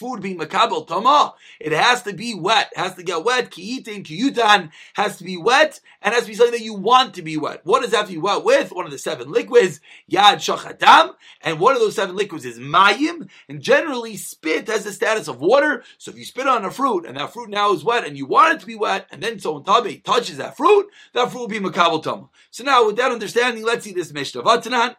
food 0.01 0.21
being 0.21 0.39
makabel 0.39 0.87
tama, 0.87 1.35
it 1.59 1.71
has 1.71 2.01
to 2.01 2.13
be 2.13 2.33
wet. 2.33 2.71
It 2.75 2.79
has 2.79 2.95
to 2.95 3.03
get 3.03 3.23
wet. 3.23 3.51
Kiyitin, 3.51 4.03
kiyutan 4.03 4.71
has 4.95 5.17
to 5.17 5.23
be 5.23 5.37
wet 5.37 5.79
and 6.01 6.13
has 6.13 6.23
to 6.23 6.29
be 6.29 6.35
something 6.35 6.57
that 6.57 6.65
you 6.65 6.73
want 6.73 7.13
to 7.13 7.21
be 7.21 7.37
wet. 7.37 7.61
What 7.63 7.83
does 7.83 7.91
that 7.91 7.97
have 7.97 8.07
to 8.07 8.13
be 8.13 8.17
wet 8.17 8.43
with? 8.43 8.71
One 8.71 8.85
of 8.85 8.91
the 8.91 8.97
seven 8.97 9.31
liquids, 9.31 9.79
yad 10.11 10.37
shachatam, 10.37 11.13
and 11.41 11.59
one 11.59 11.75
of 11.75 11.79
those 11.79 11.95
seven 11.95 12.15
liquids 12.15 12.45
is 12.45 12.57
mayim. 12.57 13.29
And 13.47 13.61
generally, 13.61 14.17
spit 14.17 14.67
has 14.67 14.83
the 14.83 14.91
status 14.91 15.27
of 15.27 15.39
water. 15.39 15.83
So 15.99 16.11
if 16.11 16.17
you 16.17 16.25
spit 16.25 16.47
on 16.47 16.65
a 16.65 16.71
fruit 16.71 17.05
and 17.05 17.17
that 17.17 17.31
fruit 17.31 17.49
now 17.49 17.71
is 17.73 17.83
wet 17.83 18.05
and 18.05 18.17
you 18.17 18.25
want 18.25 18.55
it 18.55 18.59
to 18.61 18.65
be 18.65 18.75
wet, 18.75 19.07
and 19.11 19.21
then 19.21 19.39
someone 19.39 19.63
tabe 19.63 20.03
touches 20.03 20.37
that 20.37 20.57
fruit, 20.57 20.87
that 21.13 21.31
fruit 21.31 21.41
will 21.41 21.47
be 21.47 21.59
makabel 21.59 22.01
tama. 22.01 22.29
So 22.49 22.63
now, 22.63 22.87
with 22.87 22.95
that 22.97 23.11
understanding, 23.11 23.63
let's 23.63 23.83
see 23.85 23.93
this 23.93 24.11
mishnah. 24.11 24.41
Vatanan, 24.41 24.95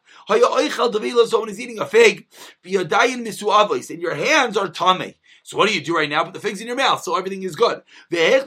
someone 1.28 1.48
is 1.48 1.60
eating 1.60 1.80
a 1.80 1.86
fig, 1.86 2.26
and 2.64 4.02
your 4.02 4.14
hands 4.14 4.56
are 4.56 4.68
So 5.44 5.56
what 5.56 5.68
do 5.68 5.74
you 5.74 5.80
do 5.80 5.96
right 5.96 6.08
now? 6.08 6.22
Put 6.22 6.34
the 6.34 6.40
figs 6.40 6.60
in 6.60 6.68
your 6.68 6.76
mouth, 6.76 7.02
so 7.02 7.16
everything 7.16 7.42
is 7.42 7.56
good. 7.56 7.82
You 8.10 8.18
Uh 8.20 8.44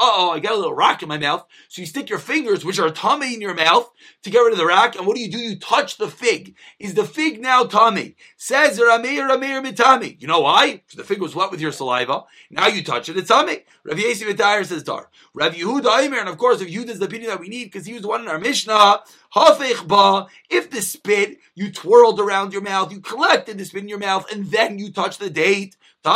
oh, 0.00 0.30
I 0.30 0.38
got 0.38 0.52
a 0.52 0.56
little 0.56 0.74
rock 0.74 1.02
in 1.02 1.08
my 1.08 1.18
mouth. 1.18 1.44
So 1.68 1.82
you 1.82 1.86
stick 1.86 2.08
your 2.08 2.20
fingers, 2.20 2.64
which 2.64 2.78
are 2.78 2.90
tummy, 2.90 3.34
in 3.34 3.40
your 3.40 3.54
mouth 3.54 3.90
to 4.22 4.30
get 4.30 4.38
rid 4.38 4.52
of 4.52 4.58
the 4.58 4.66
rock. 4.66 4.94
And 4.94 5.04
what 5.04 5.16
do 5.16 5.22
you 5.22 5.30
do? 5.30 5.38
You 5.38 5.58
touch 5.58 5.96
the 5.96 6.08
fig. 6.08 6.54
Is 6.78 6.94
the 6.94 7.04
fig 7.04 7.40
now 7.40 7.64
tummy? 7.64 8.14
Says 8.36 8.78
Rameir 8.78 9.28
Rameir 9.28 9.66
Mitami. 9.66 10.20
You 10.20 10.28
know 10.28 10.40
why? 10.40 10.82
The 10.94 11.02
fig 11.02 11.20
was 11.20 11.34
wet 11.34 11.50
with 11.50 11.60
your 11.60 11.72
saliva. 11.72 12.24
Now 12.50 12.68
you 12.68 12.84
touch 12.84 13.08
it, 13.08 13.16
it's 13.16 13.28
tummy. 13.28 13.64
Rav 13.84 13.98
Yesi 13.98 14.66
says 14.66 14.84
Dar. 14.84 15.10
Rav 15.34 15.54
Yehuda 15.54 16.18
and 16.18 16.28
of 16.28 16.38
course, 16.38 16.60
Rav 16.60 16.70
Yehuda 16.70 16.90
is 16.90 16.98
the 17.00 17.06
opinion 17.06 17.30
that 17.30 17.40
we 17.40 17.48
need 17.48 17.64
because 17.64 17.86
he 17.86 17.94
was 17.94 18.02
the 18.02 18.08
one 18.08 18.22
in 18.22 18.28
our 18.28 18.38
Mishnah. 18.38 19.00
Ba. 19.34 20.26
If 20.50 20.70
the 20.70 20.82
spit 20.82 21.38
you 21.54 21.72
twirled 21.72 22.20
around 22.20 22.52
your 22.52 22.62
mouth, 22.62 22.92
you 22.92 23.00
collected 23.00 23.58
the 23.58 23.64
spit 23.64 23.82
in 23.82 23.88
your 23.88 23.98
mouth, 23.98 24.30
and 24.32 24.46
then 24.50 24.78
you 24.78 24.92
touch 24.92 25.18
the 25.18 25.30
date. 25.30 25.76
So 26.04 26.12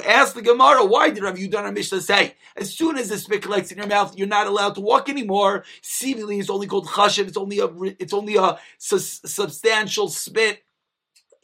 ask 0.00 0.34
the 0.34 0.42
Gemara, 0.42 0.84
why 0.84 1.10
did 1.10 1.22
Rav 1.22 1.36
Yudan 1.36 1.72
Mishnah 1.72 2.00
say 2.00 2.34
as 2.56 2.74
soon 2.74 2.98
as 2.98 3.08
the 3.08 3.18
spit 3.18 3.42
collects 3.42 3.70
in 3.70 3.78
your 3.78 3.86
mouth, 3.86 4.16
you're 4.18 4.26
not 4.26 4.48
allowed 4.48 4.74
to 4.74 4.80
walk 4.80 5.08
anymore? 5.08 5.64
Seemingly, 5.80 6.40
it's 6.40 6.50
only 6.50 6.66
called 6.66 6.88
chashiv. 6.88 7.28
It's 7.28 7.36
only 7.36 7.60
a 7.60 7.68
it's 8.00 8.12
only 8.12 8.34
a 8.34 8.58
su- 8.78 8.98
substantial 8.98 10.08
spit 10.08 10.64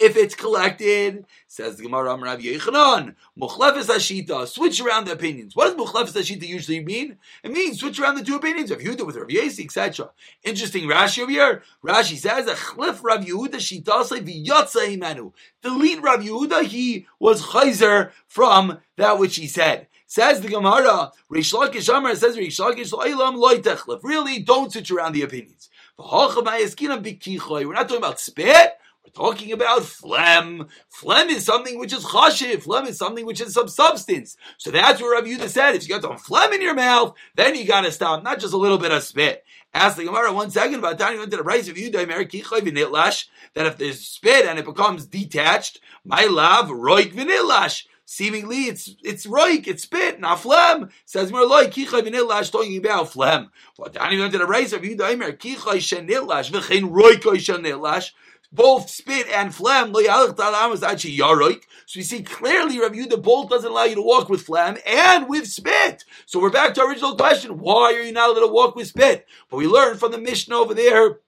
if 0.01 0.17
it's 0.17 0.35
collected, 0.35 1.27
says 1.47 1.77
the 1.77 1.83
Gemara 1.83 2.17
Rav 2.17 2.41
Yochanan, 2.41 3.15
Muchlefes 3.39 3.87
Ashita, 3.87 4.49
switch 4.49 4.81
around 4.81 5.07
the 5.07 5.13
opinions. 5.13 5.55
What 5.55 5.77
does 5.77 5.87
Muchlefes 5.87 6.19
Ashita 6.19 6.49
usually 6.49 6.83
mean? 6.83 7.19
It 7.45 7.53
means 7.53 7.81
switch 7.81 8.01
around 8.01 8.15
the 8.15 8.25
two 8.25 8.37
opinions 8.37 8.71
of 8.71 8.79
Yehuda 8.79 9.05
with 9.07 9.17
Rav 9.17 9.29
Yesi, 9.29 9.65
etc. 9.67 10.11
Interesting 10.43 10.89
Rashi 10.89 11.23
over 11.23 11.31
here. 11.31 11.63
Rashi 11.85 12.17
says, 12.17 12.47
Achlif 12.47 13.05
Rav 13.05 13.25
Yehuda 13.25 13.57
Shitase 13.57 14.25
v'yotza 14.25 14.97
imanu. 14.97 15.35
Delete 15.63 16.03
Rav 16.03 16.21
Yehuda, 16.21 16.65
he 16.65 17.07
was 17.19 17.43
chayzer 17.43 18.13
from 18.27 18.79
that 18.97 19.19
which 19.19 19.37
he 19.37 19.47
said. 19.47 19.87
Says 20.07 20.41
the 20.41 20.49
Gemara, 20.49 21.13
Rish 21.29 21.53
Lakish 21.53 21.95
Amar 21.95 22.17
says 22.17 22.39
Rish 22.39 22.59
Lakish 22.59 22.91
Lo'ilam 22.91 23.37
Loitechlif. 23.37 24.01
Really, 24.03 24.41
don't 24.41 24.73
switch 24.73 24.91
around 24.91 25.13
the 25.13 25.23
opinions. 25.23 25.69
We're 25.99 26.07
not 26.07 26.35
talking 26.35 27.97
about 27.99 28.19
spit. 28.19 28.80
We're 29.17 29.25
talking 29.25 29.53
about 29.53 29.85
phlegm. 29.85 30.69
Phlegm 30.89 31.29
is 31.29 31.45
something 31.45 31.79
which 31.79 31.93
is 31.93 32.05
chashiv. 32.05 32.63
Phlegm 32.63 32.87
is 32.87 32.99
something 32.99 33.25
which 33.27 33.41
is 33.41 33.55
some 33.55 33.69
substance. 33.69 34.37
So 34.59 34.71
that's 34.71 35.01
what 35.01 35.13
Rabbi 35.13 35.29
Yehuda 35.29 35.49
said. 35.49 35.75
If 35.75 35.89
you 35.89 35.95
got 35.95 36.03
some 36.03 36.19
phlegm 36.19 36.53
in 36.53 36.63
your 36.63 36.75
mouth, 36.75 37.15
then 37.35 37.55
you 37.55 37.67
got 37.67 37.83
to 37.83 37.93
stop, 37.93 38.23
not 38.23 38.41
just 38.41 38.55
a 38.55 38.59
little 38.59 38.79
bit 38.79 38.93
of 38.93 39.03
spit. 39.03 39.45
Ask 39.73 39.97
the 39.97 40.05
Gemara 40.05 40.33
one 40.33 40.51
second 40.51 40.81
about 40.81 40.99
you 40.99 41.19
went 41.19 41.31
to 41.31 41.37
the 41.37 41.45
price 41.45 41.69
of 41.69 41.77
Yehuda 41.77 43.25
that 43.55 43.67
if 43.67 43.77
there's 43.79 44.01
spit 44.01 44.47
and 44.47 44.59
it 44.59 44.65
becomes 44.65 45.07
detached, 45.07 45.81
my 46.05 46.25
love, 46.25 46.69
roik 46.69 47.13
v'nilash. 47.13 47.87
seemingly 48.05 48.65
it's 48.65 48.91
it's 49.05 49.27
roik, 49.27 49.69
it's 49.69 49.85
spit, 49.85 50.19
not 50.19 50.41
phlegm. 50.41 50.91
Says 51.05 51.31
more 51.31 51.47
like 51.47 51.73
kichai 51.73 52.03
v'nilash 52.03 52.51
talking 52.51 52.79
about 52.79 53.13
phlegm. 53.13 53.51
What 53.77 53.95
Dani 53.95 54.19
learned 54.19 54.35
in 54.35 54.41
a 54.41 54.47
race 54.47 54.73
of 54.73 54.83
Yehuda 54.83 55.13
Aimer 55.13 55.33
kichai 55.33 55.77
shenilash 55.77 56.51
v'chein 56.51 56.91
roikoi 56.91 57.37
shenilash 57.37 58.11
both 58.53 58.91
spit 58.91 59.29
and 59.29 59.55
phlegm. 59.55 59.93
So 59.93 61.97
we 61.97 62.03
see 62.03 62.23
clearly 62.23 62.81
Rav 62.81 62.93
Yehuda 62.93 63.23
both 63.23 63.51
doesn't 63.51 63.71
allow 63.71 63.85
you 63.85 63.95
to 63.97 64.03
walk 64.03 64.29
with 64.29 64.43
phlegm 64.43 64.79
and 64.87 65.29
with 65.29 65.47
spit. 65.47 66.05
So 66.27 66.41
we're 66.41 66.51
back 66.51 66.75
to 66.75 66.83
our 66.83 66.89
original 66.89 67.17
question: 67.17 67.59
Why 67.59 67.95
are 67.95 68.03
you 68.03 68.13
not 68.13 68.31
allowed 68.31 68.47
to 68.47 68.53
walk 68.53 68.77
with 68.77 68.89
spit? 68.89 69.27
But 69.51 69.59
we 69.59 69.67
learned 69.67 70.01
from 70.01 70.13
the 70.13 70.19
Mishnah 70.19 70.57
over 70.57 70.75
there 70.75 71.21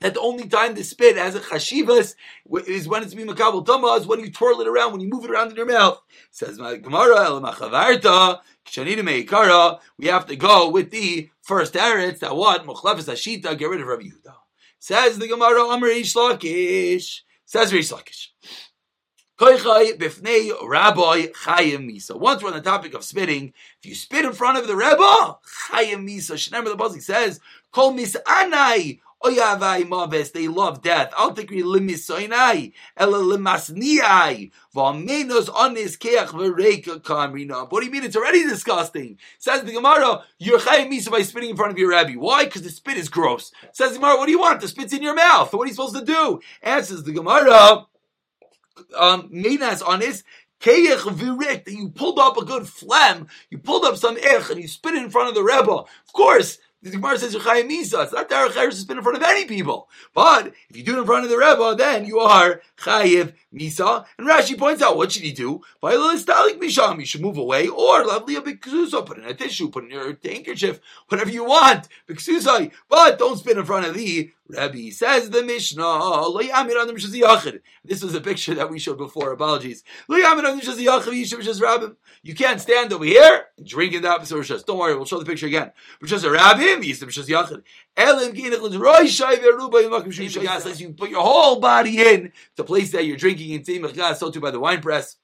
that 0.00 0.14
the 0.14 0.20
only 0.20 0.46
time 0.46 0.74
the 0.74 0.84
spit 0.84 1.16
has 1.16 1.34
a 1.34 1.40
chashivas 1.40 2.14
is 2.66 2.86
when 2.86 3.02
it's 3.02 3.14
being 3.14 3.28
makabel 3.28 3.64
tama, 3.64 3.94
is 3.94 4.06
when 4.06 4.20
you 4.20 4.30
twirl 4.30 4.60
it 4.60 4.68
around, 4.68 4.92
when 4.92 5.00
you 5.00 5.08
move 5.08 5.24
it 5.24 5.30
around 5.30 5.50
in 5.50 5.56
your 5.56 5.66
mouth. 5.66 6.00
Says 6.30 6.58
my 6.58 6.76
Gemara, 6.76 7.24
el 7.24 7.40
machavarta, 7.40 8.40
meikara, 8.66 9.80
we 9.96 10.08
have 10.08 10.26
to 10.26 10.36
go 10.36 10.68
with 10.68 10.90
the 10.90 11.30
first 11.42 11.74
eretz, 11.74 12.18
that 12.18 12.36
what? 12.36 12.66
Mochlefes 12.66 13.10
ashita, 13.10 13.56
get 13.56 13.70
rid 13.70 13.80
of 13.80 13.86
Rav 13.86 14.00
Yehuda. 14.00 14.45
Says 14.86 15.18
the 15.18 15.26
Gemara, 15.26 15.62
Amr 15.62 15.88
Ish 15.88 16.14
Lakish. 16.14 17.22
Says 17.44 17.72
Rish 17.72 17.90
Lakish. 17.90 18.28
Koichai 19.36 19.98
bifnei 19.98 20.52
Rabbi 20.64 21.26
Chayim 21.42 21.90
Misa. 21.90 22.16
Once 22.16 22.40
we're 22.40 22.50
on 22.50 22.54
the 22.54 22.62
topic 22.62 22.94
of 22.94 23.02
spitting, 23.02 23.52
if 23.80 23.84
you 23.84 23.96
spit 23.96 24.24
in 24.24 24.32
front 24.32 24.58
of 24.58 24.68
the 24.68 24.76
Rebbe, 24.76 25.38
Chayim 25.68 26.08
Misa. 26.08 26.40
Remember 26.52 26.70
the 26.70 26.76
Pasuk 26.76 27.02
says, 27.02 27.40
Kol 27.72 27.94
Misanai 27.94 29.00
they 29.26 30.48
love 30.48 30.82
death. 30.82 31.12
Limisoinai, 31.16 32.72
onis 34.78 35.96
keach 35.96 36.28
kamrina. 37.02 37.70
What 37.70 37.80
do 37.80 37.86
you 37.86 37.92
mean? 37.92 38.04
It's 38.04 38.16
already 38.16 38.42
disgusting. 38.42 39.18
Says 39.38 39.62
the 39.62 39.72
Gemara, 39.72 40.22
you're 40.38 40.58
chayim 40.58 40.90
misa 40.90 41.10
by 41.10 41.22
spitting 41.22 41.50
in 41.50 41.56
front 41.56 41.72
of 41.72 41.78
your 41.78 41.90
rabbi. 41.90 42.14
Why? 42.14 42.44
Because 42.44 42.62
the 42.62 42.70
spit 42.70 42.96
is 42.96 43.08
gross. 43.08 43.52
Says 43.72 43.92
the 43.92 43.98
Gemara, 43.98 44.16
what 44.16 44.26
do 44.26 44.32
you 44.32 44.40
want? 44.40 44.60
The 44.60 44.68
spit's 44.68 44.92
in 44.92 45.02
your 45.02 45.14
mouth. 45.14 45.52
What 45.52 45.64
are 45.64 45.66
you 45.66 45.74
supposed 45.74 45.96
to 45.96 46.04
do? 46.04 46.40
Answers 46.62 47.04
the 47.04 47.12
Gemara, 47.12 47.86
um, 48.96 49.28
menas 49.30 49.82
onis, 49.82 50.22
Keyech 50.60 51.00
virik, 51.00 51.64
that 51.64 51.72
you 51.72 51.90
pulled 51.90 52.18
up 52.18 52.36
a 52.38 52.44
good 52.44 52.66
phlegm, 52.66 53.28
you 53.50 53.58
pulled 53.58 53.84
up 53.84 53.96
some 53.96 54.16
ech, 54.16 54.50
and 54.50 54.60
you 54.60 54.68
spit 54.68 54.94
it 54.94 55.02
in 55.02 55.10
front 55.10 55.28
of 55.28 55.34
the 55.34 55.42
Rebbe. 55.42 55.70
Of 55.70 56.12
course, 56.12 56.58
the 56.90 56.98
Gemara 56.98 57.18
says 57.18 57.32
you're 57.32 57.42
Chayim 57.42 57.68
Misa. 57.68 58.04
It's 58.04 58.12
not 58.12 58.28
Derech 58.28 58.50
Eretz 58.50 58.70
to 58.70 58.76
spin 58.76 58.98
in 58.98 59.02
front 59.02 59.16
of 59.16 59.22
any 59.22 59.44
people. 59.44 59.88
But 60.14 60.52
if 60.68 60.76
you 60.76 60.82
do 60.82 60.96
it 60.96 61.00
in 61.00 61.06
front 61.06 61.24
of 61.24 61.30
the 61.30 61.36
Rebbe, 61.36 61.74
then 61.76 62.04
you 62.06 62.20
are 62.20 62.62
Chayiv 62.78 63.32
Misa. 63.52 64.04
And 64.18 64.28
Rashi 64.28 64.56
points 64.56 64.82
out, 64.82 64.96
what 64.96 65.12
should 65.12 65.22
he 65.22 65.32
do? 65.32 65.62
By 65.80 65.92
the 65.92 65.98
little 65.98 66.18
Misham. 66.60 67.00
You 67.00 67.06
should 67.06 67.22
move 67.22 67.38
away, 67.38 67.66
or 67.66 68.04
lovely 68.04 68.36
a 68.36 68.40
big 68.40 68.62
put 68.62 69.18
in 69.18 69.24
a 69.24 69.34
tissue, 69.34 69.68
put 69.68 69.84
in 69.84 69.90
your 69.90 70.16
handkerchief, 70.22 70.80
whatever 71.08 71.30
you 71.30 71.44
want. 71.44 71.88
But 72.88 73.18
don't 73.18 73.38
spin 73.38 73.58
in 73.58 73.64
front 73.64 73.86
of 73.86 73.94
the 73.94 74.32
Rabbi 74.48 74.90
says 74.90 75.30
the 75.30 75.42
Mishnah, 75.42 75.82
This 77.84 78.02
was 78.02 78.14
a 78.14 78.20
picture 78.20 78.54
that 78.54 78.70
we 78.70 78.78
showed 78.78 78.98
before. 78.98 79.32
Apologies. 79.32 79.82
You 80.08 80.22
can't 82.34 82.60
stand 82.60 82.92
over 82.92 83.04
here 83.04 83.46
and 83.58 83.66
drink 83.66 83.94
in 83.94 84.02
the. 84.02 84.64
Don't 84.66 84.78
worry, 84.78 84.94
we'll 84.94 85.04
show 85.04 85.18
the 85.18 85.24
picture 85.24 85.46
again. 85.46 85.72
Er 86.02 86.06
you 90.76 90.92
put 90.92 91.10
your 91.10 91.22
whole 91.22 91.60
body 91.60 92.00
in 92.00 92.32
the 92.54 92.64
place 92.64 92.92
that 92.92 93.04
you're 93.04 93.16
drinking 93.16 93.50
in. 93.50 93.64
So 94.14 94.30
too 94.30 94.40
by 94.40 94.52
the 94.52 94.60
wine 94.60 94.80
press. 94.80 95.16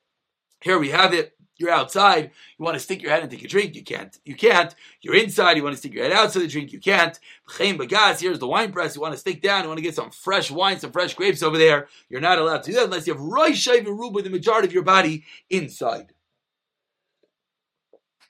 Here 0.62 0.78
we 0.78 0.90
have 0.90 1.14
it. 1.14 1.36
You're 1.62 1.70
outside. 1.70 2.32
You 2.58 2.64
want 2.64 2.74
to 2.74 2.80
stick 2.80 3.00
your 3.02 3.12
head 3.12 3.22
and 3.22 3.30
take 3.30 3.44
a 3.44 3.48
drink. 3.48 3.76
You 3.76 3.84
can't. 3.84 4.18
You 4.24 4.34
can't. 4.34 4.74
You're 5.00 5.14
inside. 5.14 5.56
You 5.56 5.62
want 5.62 5.74
to 5.74 5.78
stick 5.78 5.94
your 5.94 6.02
head 6.02 6.12
out 6.12 6.32
to 6.32 6.40
the 6.40 6.48
drink. 6.48 6.72
You 6.72 6.80
can't. 6.80 7.16
Here's 7.56 8.38
the 8.40 8.48
wine 8.48 8.72
press. 8.72 8.96
You 8.96 9.00
want 9.00 9.14
to 9.14 9.18
stick 9.18 9.40
down. 9.40 9.62
You 9.62 9.68
want 9.68 9.78
to 9.78 9.82
get 9.82 9.94
some 9.94 10.10
fresh 10.10 10.50
wine, 10.50 10.80
some 10.80 10.90
fresh 10.90 11.14
grapes 11.14 11.40
over 11.40 11.56
there. 11.56 11.86
You're 12.08 12.20
not 12.20 12.38
allowed 12.38 12.64
to 12.64 12.72
do 12.72 12.76
that 12.78 12.86
unless 12.86 13.06
you 13.06 13.12
have 13.14 13.22
Roishai 13.22 13.86
Veruba, 13.86 14.24
the 14.24 14.30
majority 14.30 14.66
of 14.66 14.74
your 14.74 14.82
body 14.82 15.22
inside. 15.48 16.12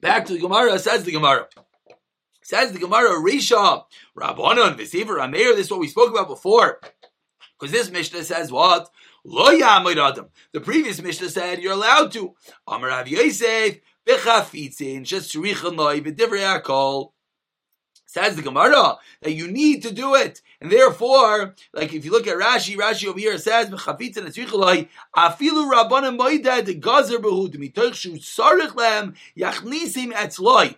Back 0.03 0.27
to 0.27 0.35
the 0.35 0.41
Gemara. 0.41 0.79
Says 0.79 1.05
the 1.05 1.12
Gemara. 1.12 1.49
Says 2.43 2.73
the 2.73 2.81
Gemara. 2.81 3.19
Risha 3.19 3.85
Rabbanon 4.15 4.77
Vesiver 4.77 5.25
Ameir. 5.25 5.57
This 5.57 5.67
is 5.67 5.71
what 5.71 5.81
we 5.81 5.89
spoke 5.89 6.11
about 6.11 6.29
before. 6.29 6.81
Because 7.59 7.73
this 7.73 7.91
Mishnah 7.91 8.25
says 8.25 8.53
what? 8.53 8.91
Lo 9.25 9.50
Adam. 9.50 10.29
The 10.52 10.61
previous 10.61 11.00
Mishnah 11.00 11.31
said 11.31 11.62
you're 11.62 11.73
allowed 11.73 12.11
to. 12.12 12.35
Amar 12.67 12.88
Rav 12.88 13.07
Yosef, 13.07 13.79
Bechafitzin, 14.07 15.02
Shesricha 15.02 15.75
Noi, 15.75 16.00
B'divrei 16.00 16.61
Akol. 16.61 17.12
Says 18.05 18.37
the 18.37 18.43
Gemara 18.43 18.99
that 19.23 19.33
you 19.33 19.50
need 19.50 19.85
to 19.85 19.91
do 19.91 20.17
it, 20.17 20.43
and 20.61 20.71
therefore, 20.71 21.55
like 21.73 21.95
if 21.95 22.05
you 22.05 22.11
look 22.11 22.26
at 22.26 22.37
Rashi, 22.37 22.76
Rashi 22.76 23.07
over 23.07 23.19
here 23.19 23.38
says 23.38 23.71
"Mechafitzin 23.71 24.26
etzrichaloi 24.26 24.88
afilu 25.17 25.73
rabbanim 25.73 26.19
moided 26.19 26.79
gazer 26.79 27.19
behu 27.19 27.49
demitoich 27.49 27.95
shu 27.95 28.19
sarich 28.19 28.75
lem 28.75 29.14
yachnisim 29.35 30.12
etzloi 30.12 30.76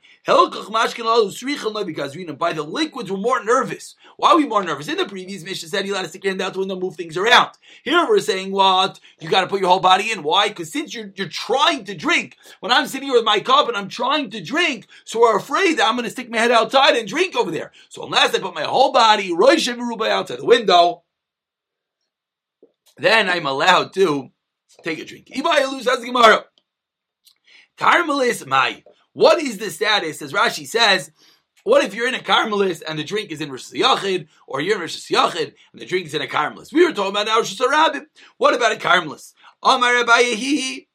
by 2.39 2.53
the 2.53 2.67
liquids 2.67 3.11
we're 3.11 3.19
more 3.19 3.45
nervous. 3.45 3.95
Why 4.17 4.31
are 4.31 4.37
we 4.37 4.47
more 4.47 4.65
nervous? 4.65 4.89
In 4.89 4.97
the 4.97 5.05
previous 5.05 5.45
mission 5.45 5.69
said 5.69 5.87
you 5.87 5.93
let 5.93 6.05
us 6.05 6.11
stick 6.11 6.25
your 6.25 6.31
hand 6.31 6.41
out 6.41 6.55
the 6.55 6.61
window, 6.61 6.81
move 6.81 6.97
things 6.97 7.19
around. 7.19 7.51
Here 7.83 8.07
we're 8.09 8.21
saying 8.21 8.51
what 8.51 9.01
you 9.21 9.29
got 9.29 9.43
to 9.43 9.47
put 9.49 9.61
your 9.61 9.69
whole 9.69 9.81
body 9.81 10.11
in. 10.11 10.23
Why? 10.23 10.49
Because 10.49 10.73
since 10.73 10.95
you're 10.95 11.13
you're 11.15 11.29
trying 11.29 11.85
to 11.85 11.95
drink, 11.95 12.39
when 12.61 12.73
I'm 12.73 12.87
sitting 12.87 13.09
here 13.09 13.19
with 13.19 13.27
my 13.27 13.41
cup 13.41 13.69
and 13.69 13.77
I'm 13.77 13.89
trying 13.89 14.31
to 14.31 14.41
drink, 14.43 14.87
so 15.05 15.21
we're 15.21 15.37
afraid 15.37 15.79
that 15.79 15.87
I'm 15.87 15.97
going 15.97 16.05
to 16.05 16.11
stick 16.11 16.31
my 16.31 16.39
head 16.39 16.51
outside 16.51 16.97
and 16.97 17.07
drink 17.07 17.37
over 17.37 17.51
there. 17.51 17.73
So 17.91 18.05
unless 18.05 18.35
I 18.35 18.39
put 18.39 18.55
my 18.55 18.65
whole 18.65 18.93
body, 18.93 19.35
Rosh 19.35 19.69
outside 19.69 20.39
the 20.39 20.47
window, 20.47 21.03
then 22.97 23.29
I'm 23.29 23.45
allowed 23.45 23.93
to 23.95 24.31
take 24.83 25.01
a 25.01 25.05
drink. 25.05 25.29
Gemara. 25.35 26.45
Carmelis 27.77 28.47
Mai. 28.47 28.85
What 29.15 29.41
is 29.41 29.59
the 29.59 29.71
status? 29.71 30.21
As 30.21 30.33
Rashi 30.33 30.67
says, 30.67 31.11
what 31.63 31.83
if 31.83 31.95
you're 31.95 32.09
in 32.09 32.15
a 32.15 32.19
Carmelis 32.19 32.83
and 32.87 32.99
the 32.99 33.05
drink 33.05 33.31
is 33.31 33.41
in 33.41 33.51
Rosh 33.51 33.73
Yachid, 33.73 34.27
or 34.47 34.61
you're 34.61 34.75
in 34.75 34.81
Rosh 34.83 35.11
Yachid 35.11 35.55
and 35.73 35.81
the 35.81 35.87
drink 35.87 36.07
is 36.07 36.15
in 36.15 36.21
a 36.21 36.27
Carmelis? 36.27 36.73
We 36.73 36.85
were 36.85 36.93
talking 36.93 37.13
about 37.13 37.27
now 37.27 37.39
Rosh 37.39 37.59
What 38.37 38.55
about 38.55 38.73
a 38.73 38.77
Carmelis? 38.77 39.33
Amar 39.63 40.05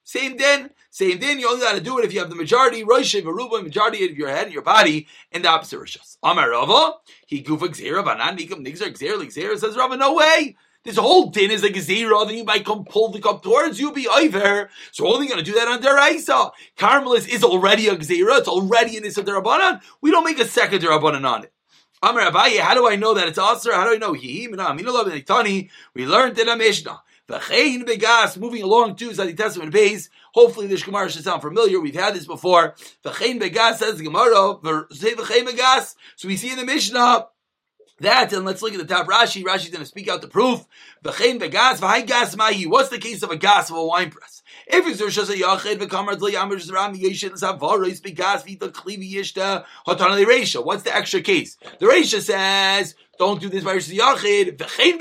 same 0.04 0.38
din. 0.38 0.70
Same 0.92 1.20
din, 1.20 1.40
you 1.40 1.48
only 1.48 1.62
got 1.62 1.76
to 1.76 1.82
do 1.82 2.00
it 2.00 2.06
if 2.06 2.14
you 2.14 2.20
have 2.20 2.30
the 2.30 2.36
majority, 2.36 2.84
Rosh 2.84 3.16
Varuba, 3.16 3.64
majority 3.64 4.06
of 4.06 4.18
your 4.18 4.28
head 4.28 4.46
and 4.46 4.54
your 4.54 4.64
body 4.64 5.08
in 5.32 5.44
the 5.44 5.48
opposite 5.48 5.80
Rishas. 5.80 6.18
Amar 6.24 6.50
Rava, 6.50 6.96
he 7.28 7.44
gufa 7.44 7.70
gzera, 7.70 8.04
banan 8.04 8.38
nikum 8.38 8.66
nigzer 8.66 8.92
gzera, 8.92 9.24
gzera, 9.24 9.58
says 9.58 9.78
Rava, 9.78 9.98
no 9.98 10.16
way. 10.16 10.58
This 10.84 10.98
whole 10.98 11.30
din 11.30 11.52
is 11.52 11.64
a 11.64 11.70
gezira, 11.70 12.26
then 12.26 12.38
you 12.38 12.44
might 12.46 12.66
come 12.66 12.86
pull 12.86 13.10
the 13.10 13.20
cup 13.20 13.44
towards 13.44 13.80
you, 13.80 13.92
be 13.92 14.08
over. 14.08 14.70
So 14.92 15.08
only 15.08 15.28
going 15.28 15.44
to 15.44 15.46
do 15.46 15.56
that 15.56 15.68
on 15.68 15.82
Deraisa. 15.82 16.52
Carmelis 16.78 17.28
is 17.28 17.44
already 17.44 17.88
a 17.88 17.96
gezira, 17.96 18.40
it's 18.40 18.48
already 18.48 18.96
in 18.96 19.04
this 19.04 19.18
of 19.18 19.26
Derabanan. 19.26 19.82
We 20.02 20.12
don't 20.12 20.24
make 20.24 20.40
a 20.40 20.46
second 20.46 20.82
Derabanan 20.82 21.30
on 21.30 21.44
it. 21.44 21.54
Amar 22.02 22.32
Abaye, 22.32 22.60
how 22.60 22.76
do 22.76 22.88
I 22.88 22.96
know 22.96 23.14
that 23.14 23.28
it's 23.28 23.38
Asr? 23.38 23.74
How 23.74 23.84
do 23.84 23.94
I 23.94 23.98
know? 23.98 24.14
He, 24.14 24.48
we 24.48 26.06
learned 26.06 26.40
in 26.40 26.48
a 26.48 26.56
Mishnah. 26.56 27.02
V'chein 27.28 27.86
begas, 27.86 28.38
moving 28.38 28.64
along 28.64 28.96
to 28.96 29.10
Zadi 29.12 29.38
Testament 29.38 29.72
base. 29.72 30.10
Hopefully 30.34 30.66
this 30.68 30.82
Gemara 30.82 31.12
should 31.12 31.24
sound 31.24 31.42
familiar. 31.42 31.80
We've 31.80 31.94
had 31.94 32.16
this 32.16 32.26
before. 32.26 32.76
V'chein 33.04 33.40
begas 33.40 33.78
says 33.78 34.02
Gemara. 34.02 34.56
V'chein 34.56 35.46
begas. 35.46 35.96
So 36.16 36.28
we 36.28 36.38
see 36.38 36.52
in 36.52 36.58
the 36.58 36.66
Mishnah 36.66 37.28
that, 38.02 38.34
and 38.34 38.46
let's 38.46 38.62
look 38.62 38.74
at 38.74 38.80
the 38.80 38.86
top 38.86 39.08
Rashi. 39.08 39.44
Rashi's 39.44 39.70
going 39.70 39.82
to 39.82 39.86
speak 39.86 40.08
out 40.08 40.22
the 40.22 40.28
proof. 40.28 40.66
What's 41.02 41.18
the 41.18 43.00
case 43.00 43.24
of 43.24 43.32
a 43.32 43.38
gas 43.38 43.70
of 43.70 43.78
a 43.78 43.86
wine 43.86 44.12
press? 44.12 44.42
If 44.68 44.88
it's 44.88 45.02
Rosh 45.02 45.18
Hashanah 45.18 45.42
Yachid, 45.42 45.80
v'kamar 45.80 46.16
tzli 46.16 46.34
yamar 46.34 46.58
zram 46.58 46.96
yeshin 46.96 47.32
zavaris 47.32 48.02
begas 48.02 48.44
v'ita 48.44 48.70
klivi 48.72 49.12
yishta 49.12 49.66
hotana 49.88 50.16
the 50.16 50.26
Reisha. 50.26 50.64
What's 50.64 50.84
the 50.84 50.96
extra 50.96 51.22
case? 51.22 51.58
The 51.80 51.88
Reisha 51.88 52.22
says 52.22 52.96
don't 53.20 53.42
do 53.42 53.50
this 53.50 53.66
by 53.66 53.74
Rosh 53.74 53.90
Yachid. 53.90 54.56
V'chein. 54.56 54.98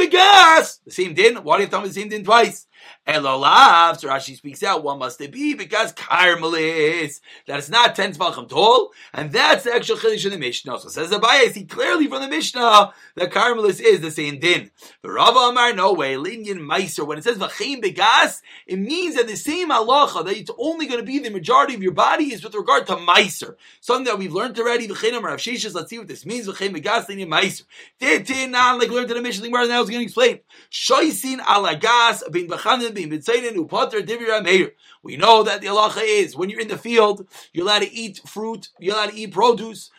The 0.84 0.90
same 0.90 1.14
din. 1.14 1.36
Why 1.36 1.56
do 1.56 1.62
you 1.62 1.66
have 1.66 1.70
tell 1.70 1.80
me 1.80 1.88
the 1.88 1.94
same 1.94 2.08
din 2.08 2.24
twice? 2.24 2.66
Elolav, 3.06 3.98
so 3.98 4.08
Rashi 4.08 4.36
speaks 4.36 4.62
out, 4.62 4.84
what 4.84 4.98
must 4.98 5.20
it 5.20 5.32
be? 5.32 5.54
Because 5.54 5.92
Carmelis, 5.94 7.20
that 7.46 7.58
is 7.58 7.70
not 7.70 7.96
10 7.96 8.14
Tvachim 8.14 8.48
tall, 8.48 8.90
and 9.14 9.32
that's 9.32 9.64
the 9.64 9.74
actual 9.74 9.96
Chiddush 9.96 10.26
in 10.26 10.32
the 10.32 10.38
Mishnah. 10.38 10.78
So 10.78 10.88
says 10.88 11.10
Abaye, 11.10 11.24
I 11.24 11.48
see 11.48 11.64
clearly 11.64 12.06
from 12.06 12.20
the 12.20 12.28
Mishnah 12.28 12.92
that 13.16 13.30
Carmelis 13.30 13.80
is 13.80 14.00
the 14.00 14.10
same 14.10 14.38
din. 14.38 14.70
But 15.02 15.10
Rava 15.10 15.38
Amar, 15.38 15.72
no 15.72 15.94
way, 15.94 16.14
Linyan 16.14 16.58
Meiser, 16.58 17.06
when 17.06 17.18
it 17.18 17.24
says 17.24 17.38
Vachim 17.38 17.80
Begas, 17.80 18.42
it 18.66 18.78
means 18.78 19.16
that 19.16 19.26
the 19.26 19.36
same 19.36 19.70
halacha, 19.70 20.24
that 20.26 20.36
it's 20.36 20.50
only 20.58 20.86
going 20.86 21.00
to 21.00 21.06
be 21.06 21.18
the 21.18 21.30
majority 21.30 21.74
of 21.74 21.82
your 21.82 21.92
body 21.92 22.32
is 22.32 22.44
with 22.44 22.54
regard 22.54 22.86
to 22.88 22.96
Meiser. 22.96 23.54
Something 23.80 24.04
that 24.04 24.18
we've 24.18 24.34
learned 24.34 24.58
already, 24.58 24.86
Vachim 24.86 25.16
Amar 25.16 25.30
Rav 25.30 25.46
let's 25.46 25.90
see 25.90 25.98
what 25.98 26.08
this 26.08 26.26
means, 26.26 26.46
Vachim 26.46 26.74
Begas, 26.74 27.06
Linyan 27.06 27.28
Meiser. 27.28 27.64
Titin, 28.08 28.52
ah, 28.54 28.76
like 28.78 28.88
we 28.88 28.96
learned 28.96 29.10
in 29.10 29.16
the 29.16 29.22
Mishnah, 29.22 29.48
now 29.48 29.82
going 29.84 29.86
to 29.86 30.02
explain. 30.02 30.40
Alagas, 30.72 32.30
bin 32.32 32.48
Bachim 32.48 32.90
We 35.02 35.16
know 35.16 35.42
that 35.42 35.60
the 35.60 35.66
halacha 35.66 36.02
is 36.04 36.36
when 36.36 36.50
you're 36.50 36.60
in 36.60 36.68
the 36.68 36.78
field, 36.78 37.26
you're 37.52 37.64
allowed 37.64 37.80
to 37.80 37.92
eat 37.92 38.20
fruit, 38.26 38.68
you're 38.78 38.94
allowed 38.94 39.10
to 39.10 39.16
eat 39.16 39.32
produce, 39.32 39.90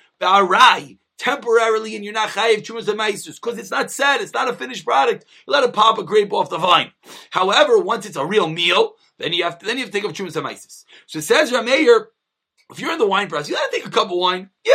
temporarily, 1.20 1.96
and 1.96 2.04
you're 2.04 2.14
not 2.14 2.30
chayiv 2.30 2.64
chumas 2.64 2.88
and 2.88 2.98
because 2.98 3.58
it's 3.60 3.72
not 3.72 3.92
said, 3.92 4.18
it's 4.18 4.34
not 4.34 4.50
a 4.50 4.54
finished 4.54 4.86
product. 4.86 5.26
You 5.46 5.54
let 5.54 5.64
it 5.64 5.74
pop 5.74 5.98
a 6.00 6.04
grape 6.04 6.34
off 6.34 6.50
the 6.50 6.58
vine. 6.58 6.92
However, 7.30 7.78
once 7.78 8.06
it's 8.06 8.16
a 8.16 8.26
real 8.26 8.48
meal, 8.50 8.94
then 9.18 9.34
you 9.34 9.44
have 9.44 9.60
to 9.60 9.66
then 9.66 9.78
you 9.78 9.84
have 9.84 9.92
to 9.92 10.00
take 10.00 10.10
up 10.10 10.16
chumas 10.16 10.36
and 10.36 10.58
So 11.06 11.20
it 11.20 11.24
says 11.24 11.52
Rameir, 11.52 12.08
if 12.72 12.80
you're 12.80 12.92
in 12.92 12.98
the 12.98 13.08
wine 13.08 13.28
press, 13.28 13.50
you 13.50 13.56
gotta 13.56 13.72
take 13.72 13.86
a 13.86 13.90
cup 13.90 14.12
of 14.12 14.18
wine. 14.18 14.50
Yeah. 14.66 14.74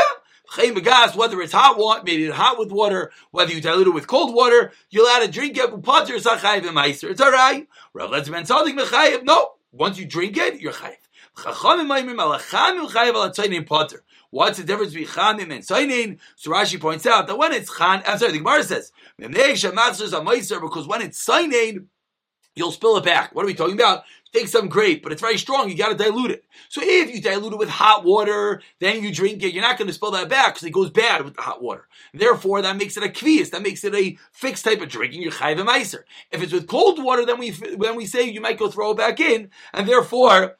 Whether 0.57 1.41
it's 1.41 1.53
hot 1.53 1.79
water, 1.79 2.03
maybe 2.05 2.25
it's 2.27 2.37
hot 2.37 2.59
with 2.59 2.71
water, 2.73 3.13
whether 3.31 3.53
you 3.53 3.61
dilute 3.61 3.89
it 3.89 3.91
with 3.91 4.07
cold 4.07 4.35
water, 4.35 4.73
you're 4.91 5.05
allowed 5.05 5.27
to 5.27 5.31
drink 5.31 5.57
it. 5.57 5.71
It's 5.73 7.21
all 7.21 7.33
right. 7.33 7.69
Let's 7.95 8.31
No, 9.25 9.53
once 9.73 9.99
you 9.99 10.07
drink 10.07 10.37
it, 10.37 10.61
you're 10.61 10.73
chayiv. 10.73 10.97
What's 14.31 14.59
the 14.59 14.65
difference 14.65 14.93
between 14.93 15.09
Chanim 15.09 15.53
and 15.53 15.65
Sainin? 15.65 16.19
So 16.37 16.51
Rashi 16.53 16.81
points 16.81 17.07
out 17.07 17.27
that 17.27 17.37
when 17.37 17.53
it's 17.53 17.77
Chan, 17.77 18.05
I'm 18.07 18.19
sorry, 18.19 18.33
the 18.33 18.39
Gemara 18.39 18.63
says, 18.63 18.93
because 19.19 20.87
when 20.87 21.03
it's 21.03 21.27
Sainin, 21.27 21.87
you'll 22.55 22.71
spill 22.71 22.97
it 22.99 23.05
back. 23.05 23.35
What 23.35 23.45
are 23.45 23.47
we 23.47 23.55
talking 23.55 23.75
about? 23.75 24.05
Take 24.35 24.49
some 24.49 24.69
grape, 24.69 25.05
but 25.05 25.13
it's 25.13 25.21
very 25.21 25.39
strong. 25.39 25.69
You 25.69 25.77
got 25.77 25.91
to 25.91 25.95
dilute 25.95 26.33
it. 26.33 26.45
So 26.69 26.81
if 26.83 27.15
you 27.15 27.23
dilute 27.23 27.53
it 27.53 27.59
with 27.59 27.69
hot 27.69 28.05
water, 28.05 28.63
then 28.81 29.03
you 29.03 29.15
drink 29.15 29.45
it. 29.45 29.55
You're 29.55 29.63
not 29.63 29.79
going 29.79 29.87
to 29.87 29.95
spill 29.95 30.11
that 30.11 30.29
back 30.29 30.55
because 30.55 30.67
it 30.67 30.73
goes 30.73 30.91
bad 30.91 31.25
with 31.25 31.37
the 31.37 31.43
hot 31.43 31.63
water. 31.63 31.87
Therefore, 32.13 32.61
that 32.63 32.77
makes 32.77 32.97
it 32.97 33.05
a 33.05 33.09
kvias. 33.09 33.51
That 33.51 33.63
makes 33.63 33.85
it 33.85 33.95
a 33.95 34.19
fixed 34.33 34.65
type 34.65 34.81
of 34.81 34.89
drinking. 34.89 35.23
You're 35.23 35.31
meiser. 35.31 36.03
If 36.33 36.43
it's 36.43 36.53
with 36.53 36.67
cold 36.67 37.03
water, 37.03 37.25
then 37.25 37.39
we 37.39 37.51
then 37.51 37.95
we 37.95 38.07
say 38.07 38.25
you 38.25 38.41
might 38.41 38.59
go 38.59 38.69
throw 38.69 38.91
it 38.91 38.97
back 38.97 39.21
in, 39.21 39.51
and 39.73 39.89
therefore 39.89 40.57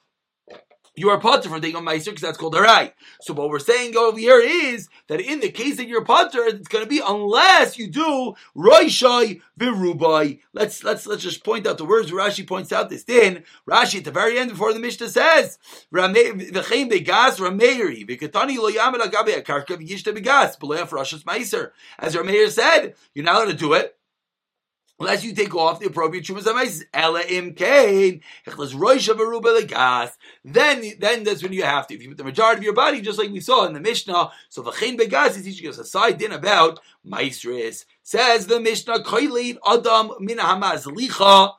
you 0.97 1.11
are 1.11 1.19
potter 1.19 1.49
from 1.49 1.61
taking 1.61 1.77
on 1.77 1.85
meiser 1.85 2.07
because 2.07 2.23
that's 2.23 2.39
called 2.39 2.55
a 2.55 2.61
right. 2.61 2.95
So 3.21 3.35
what 3.35 3.49
we're 3.49 3.59
saying 3.59 3.97
over 3.97 4.19
here 4.19 4.41
is 4.41 4.89
that 5.09 5.21
in 5.21 5.41
the 5.41 5.51
case 5.51 5.77
that 5.77 5.89
you're 5.89 6.05
potter, 6.05 6.45
it's 6.45 6.69
going 6.69 6.85
to 6.85 6.89
be 6.89 7.03
unless 7.05 7.79
you 7.79 7.89
do 7.89 8.35
roishai 8.57 9.41
virubai. 9.59 10.41
Let's 10.53 10.85
let's 10.85 11.07
let's 11.07 11.23
just 11.23 11.45
point 11.45 11.67
out 11.67 11.79
the 11.79 11.85
words 11.85 12.11
Rashi 12.11 12.47
points 12.47 12.73
out 12.73 12.91
this. 12.91 13.05
Then 13.05 13.45
Rashi 13.69 13.99
at 13.99 14.05
the 14.05 14.11
very 14.11 14.39
end 14.39 14.51
before 14.51 14.73
the 14.73 14.81
Mishnah 14.81 15.09
says 15.09 15.59
v'chein 15.93 16.91
begas 16.91 17.39
rameiri 17.39 18.09
v'katani 18.09 18.57
lo 18.57 18.71
yamed 18.71 19.01
agabe 19.01 19.43
akarka 19.43 19.77
v'yishta 19.77 20.17
begas 20.17 20.57
b'leif 20.59 20.89
rashas 20.89 21.25
meiser. 21.25 21.71
As 21.99 22.15
Rameir 22.15 22.49
said, 22.51 22.95
you're 23.15 23.25
not 23.25 23.37
allowed 23.37 23.51
to 23.51 23.55
do 23.55 23.73
it 23.73 23.97
unless 24.99 25.25
you 25.25 25.35
take 25.35 25.55
off 25.55 25.81
the 25.81 25.87
appropriate 25.87 26.25
chumas 26.25 26.45
amais. 26.45 26.83
Ela 26.93 27.23
im 27.23 27.55
kain 27.55 28.21
echlas 28.47 28.75
roisha 28.75 29.15
legas. 29.15 30.13
Then, 30.45 30.85
then 30.99 31.25
that's 31.25 31.43
when 31.43 31.53
you 31.53 31.65
have 31.65 31.87
to. 31.89 31.95
If 31.95 32.03
you 32.03 32.09
put 32.11 32.19
the 32.19 32.25
majority 32.25 32.59
of 32.59 32.65
your 32.65 32.75
body, 32.75 33.01
just 33.01 33.19
like 33.19 33.31
we 33.31 33.41
saw 33.41 33.67
in 33.67 33.73
the 33.73 33.81
Mishnah, 33.81 34.31
so 34.49 34.63
v'chein 34.63 34.99
begas 34.99 35.37
is 35.37 35.45
teaching 35.45 35.69
us 35.69 35.79
a 35.79 35.85
side 35.85 36.19
din 36.19 36.33
about 36.33 36.81
maestris. 37.07 37.85
Says 38.03 38.47
the 38.47 38.61
Mishnah, 38.61 39.01
koilin 39.01 39.59
adam 39.67 40.13
min 40.21 40.39
hamazlicha. 40.39 41.55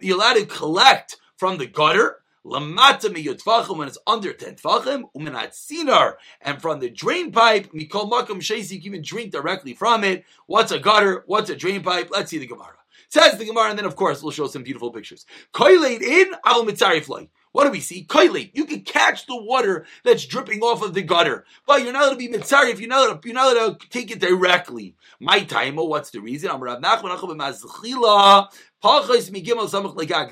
You're 0.00 0.16
allowed 0.16 0.34
to 0.34 0.46
collect 0.46 1.16
from 1.36 1.58
the 1.58 1.66
gutter. 1.66 2.20
Lamata 2.44 3.08
miyutfachim 3.08 3.78
when 3.78 3.88
it's 3.88 3.98
under 4.06 4.32
ten 4.34 4.54
tfachim, 4.56 5.04
uminat 5.16 5.52
sinar, 5.52 6.14
and 6.42 6.60
from 6.60 6.80
the 6.80 6.90
drain 6.90 7.32
pipe, 7.32 7.72
mikol 7.72 8.10
makom 8.10 8.46
can 8.46 8.78
even 8.82 9.02
drink 9.02 9.32
directly 9.32 9.72
from 9.72 10.04
it. 10.04 10.24
What's 10.46 10.70
a 10.70 10.78
gutter? 10.78 11.22
What's 11.26 11.48
a 11.48 11.56
drain 11.56 11.82
pipe? 11.82 12.10
Let's 12.10 12.30
see 12.30 12.38
the 12.38 12.46
Gemara. 12.46 12.76
Says 13.08 13.38
the 13.38 13.46
Gemara, 13.46 13.70
and 13.70 13.78
then 13.78 13.86
of 13.86 13.96
course 13.96 14.22
we'll 14.22 14.32
show 14.32 14.46
some 14.46 14.62
beautiful 14.62 14.90
pictures. 14.90 15.24
Koilate 15.54 16.02
in 16.02 16.32
al 16.44 16.66
mitzariflay. 16.66 17.28
What 17.54 17.66
do 17.66 17.70
we 17.70 17.78
see? 17.78 18.04
Koilate. 18.04 18.50
You 18.54 18.64
can 18.64 18.80
catch 18.80 19.26
the 19.26 19.40
water 19.40 19.86
that's 20.02 20.26
dripping 20.26 20.60
off 20.62 20.82
of 20.82 20.92
the 20.92 21.02
gutter, 21.02 21.44
but 21.68 21.82
you're 21.82 21.92
not 21.92 22.02
allowed 22.02 22.10
to 22.10 22.16
be 22.16 22.26
mitzari 22.26 22.72
if 22.72 22.80
you're 22.80 22.88
not 22.88 23.06
allowed 23.06 23.22
to, 23.22 23.28
you're 23.28 23.34
not 23.36 23.56
allowed 23.56 23.78
to 23.78 23.88
take 23.90 24.10
it 24.10 24.18
directly. 24.18 24.96
My 25.20 25.44
time, 25.44 25.78
oh, 25.78 25.84
what's 25.84 26.10
the 26.10 26.20
reason? 26.20 26.50
I'm 26.50 26.60
Rav 26.60 26.82
Nachman 26.82 27.12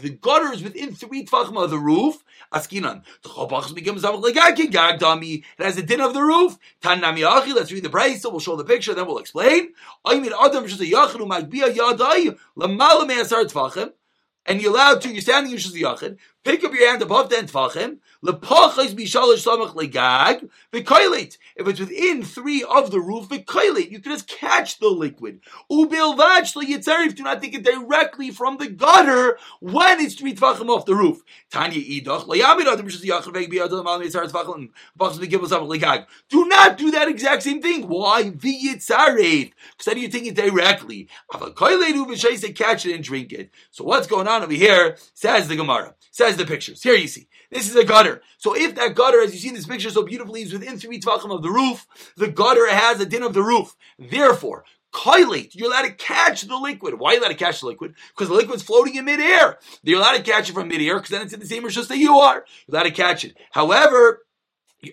the 0.00 0.18
gutter 0.20 0.52
is 0.52 0.64
within 0.64 0.96
three 0.96 1.24
tvachim 1.24 1.62
of 1.62 1.70
the 1.70 1.78
roof. 1.78 2.24
Askinan. 2.52 3.04
It 5.58 5.64
has 5.64 5.78
a 5.78 5.82
din 5.85 6.00
of 6.00 6.12
the 6.12 6.22
roof. 6.22 6.58
Let's 6.85 7.72
read 7.72 7.85
the 7.85 7.88
price. 7.88 8.20
So 8.20 8.30
we'll 8.30 8.40
show 8.40 8.56
the 8.56 8.64
picture. 8.64 8.94
Then 8.94 9.06
we'll 9.06 9.18
explain. 9.18 9.68
And 14.44 14.61
you're 14.61 14.72
allowed 14.72 15.00
to, 15.02 15.08
you're 15.12 15.22
standing 15.22 15.52
in 15.52 15.58
Shuz 15.58 15.80
Yachid, 15.80 16.16
pick 16.44 16.64
up 16.64 16.72
your 16.72 16.88
hand 16.88 17.02
above 17.02 17.31
ten 17.31 17.46
tvachim, 17.46 17.98
lepachais 18.24 18.94
bishalish 18.94 19.46
samach 19.46 19.74
legag, 19.74 20.48
v'koilit. 20.72 21.38
If 21.57 21.68
it's 21.68 21.81
within 21.81 22.22
three 22.22 22.62
of 22.62 22.90
the 22.90 23.00
roof, 23.00 23.28
v'koilit, 23.28 23.90
you 23.90 24.00
can 24.00 24.12
just 24.12 24.28
catch 24.28 24.78
the 24.78 24.88
liquid. 24.88 25.40
Ubil 25.70 26.16
vach 26.16 26.55
yitzarif, 26.55 27.14
do 27.14 27.22
not 27.22 27.40
take 27.42 27.55
it 27.55 27.64
directly 27.64 28.31
from 28.31 28.57
the 28.59 28.68
gutter 28.68 29.38
when 29.61 30.00
it's 30.00 30.14
three 30.14 30.35
tvachim 30.35 30.68
off 30.68 30.85
the 30.85 30.94
roof. 30.94 31.22
Tanya 31.50 31.81
idach, 31.81 32.26
layamid 32.26 32.66
adam 32.66 32.88
Shuz 32.88 33.05
Yachid, 33.05 33.33
v'eg 33.33 33.52
biyadam 33.52 33.87
al 33.87 34.00
yitzar 34.00 34.31
tvachim, 34.31 34.70
v'achas 34.98 35.18
b'gibel 35.18 35.48
samach 35.48 35.68
legag. 35.68 36.07
Do 36.28 36.46
not 36.46 36.76
do 36.76 36.90
that 36.90 37.09
exact 37.09 37.42
same 37.42 37.62
thing. 37.62 37.88
Why? 37.88 38.31
V'yitzarif. 38.31 39.52
Because 39.72 39.87
then 39.87 39.98
you 39.98 40.09
take 40.09 40.26
it 40.26 40.35
directly. 40.35 41.09
Avakoilit 41.33 41.94
uv'shay, 41.94 42.55
catch 42.55 42.87
it 42.87 42.94
and 42.94 43.05
drink 43.05 43.33
it. 43.33 43.50
So 43.70 43.85
what's 43.85 44.07
going 44.07 44.28
on 44.28 44.42
over 44.42 44.52
here? 44.52 44.96
Says 45.14 45.48
the 45.48 45.57
Gemara. 45.57 45.94
Says 46.12 46.37
the 46.37 46.44
pictures. 46.44 46.83
Here 46.83 46.94
you 46.94 47.09
see. 47.09 47.27
This 47.51 47.68
is 47.68 47.75
a 47.75 47.85
gutter. 47.85 48.20
So 48.37 48.55
if 48.55 48.75
that 48.75 48.94
gutter, 48.94 49.22
as 49.22 49.33
you 49.33 49.40
see 49.40 49.48
in 49.48 49.55
this 49.55 49.66
picture 49.66 49.90
so 49.90 50.03
beautifully, 50.03 50.42
is 50.42 50.53
within 50.53 50.79
three 50.79 51.01
tvachim 51.01 51.35
of 51.35 51.42
the 51.42 51.51
roof, 51.51 51.87
the 52.16 52.29
gutter 52.29 52.68
has 52.68 53.01
a 53.01 53.07
din 53.07 53.22
of 53.22 53.33
the 53.33 53.42
roof. 53.42 53.75
Therefore, 53.98 54.64
Koilate, 54.92 55.55
you're 55.55 55.68
allowed 55.68 55.88
to 55.88 55.92
catch 55.92 56.42
the 56.42 56.57
liquid. 56.57 56.98
Why 56.98 57.12
are 57.12 57.14
you 57.14 57.20
allowed 57.20 57.29
to 57.29 57.35
catch 57.35 57.61
the 57.61 57.66
liquid? 57.66 57.94
Because 58.14 58.29
the 58.29 58.35
liquid's 58.35 58.62
floating 58.62 58.96
in 58.96 59.07
midair. 59.07 59.59
You're 59.83 60.01
allowed 60.01 60.18
to 60.18 60.22
catch 60.22 60.51
it 60.51 60.53
from 60.53 60.68
midair 60.68 60.96
because 60.96 61.09
then 61.09 61.22
it's 61.22 61.33
in 61.33 61.40
the 61.40 61.46
same 61.46 61.64
rishus 61.64 61.88
that 61.88 61.96
you 61.96 62.18
are. 62.18 62.44
You're 62.66 62.77
allowed 62.77 62.90
to 62.90 62.90
catch 62.90 63.25
it. 63.25 63.35
However, 63.51 64.20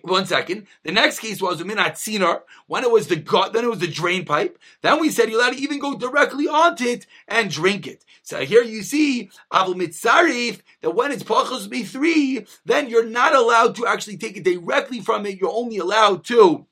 one 0.03 0.25
second. 0.25 0.67
The 0.83 0.91
next 0.91 1.19
case 1.19 1.41
was 1.41 1.61
minat 1.61 1.93
sinar, 1.93 2.41
when 2.67 2.83
it 2.83 2.91
was 2.91 3.07
the 3.07 3.15
gut, 3.15 3.53
then 3.53 3.63
it 3.63 3.69
was 3.69 3.79
the 3.79 3.87
drain 3.87 4.25
pipe. 4.25 4.59
Then 4.81 4.99
we 4.99 5.09
said 5.09 5.29
you're 5.29 5.39
allowed 5.39 5.53
to 5.53 5.61
even 5.61 5.79
go 5.79 5.97
directly 5.97 6.47
onto 6.47 6.85
it 6.85 7.05
and 7.27 7.49
drink 7.49 7.87
it. 7.87 8.05
So 8.21 8.45
here 8.45 8.63
you 8.63 8.83
see, 8.83 9.31
avul 9.51 9.75
mitzarif, 9.75 10.61
that 10.81 10.91
when 10.91 11.11
it's 11.11 11.23
pachos 11.23 11.69
be 11.69 11.83
three, 11.83 12.45
then 12.65 12.89
you're 12.89 13.05
not 13.05 13.33
allowed 13.33 13.75
to 13.75 13.87
actually 13.87 14.17
take 14.17 14.37
it 14.37 14.43
directly 14.43 14.99
from 14.99 15.25
it. 15.25 15.39
You're 15.39 15.51
only 15.51 15.77
allowed 15.77 16.23
to 16.25 16.67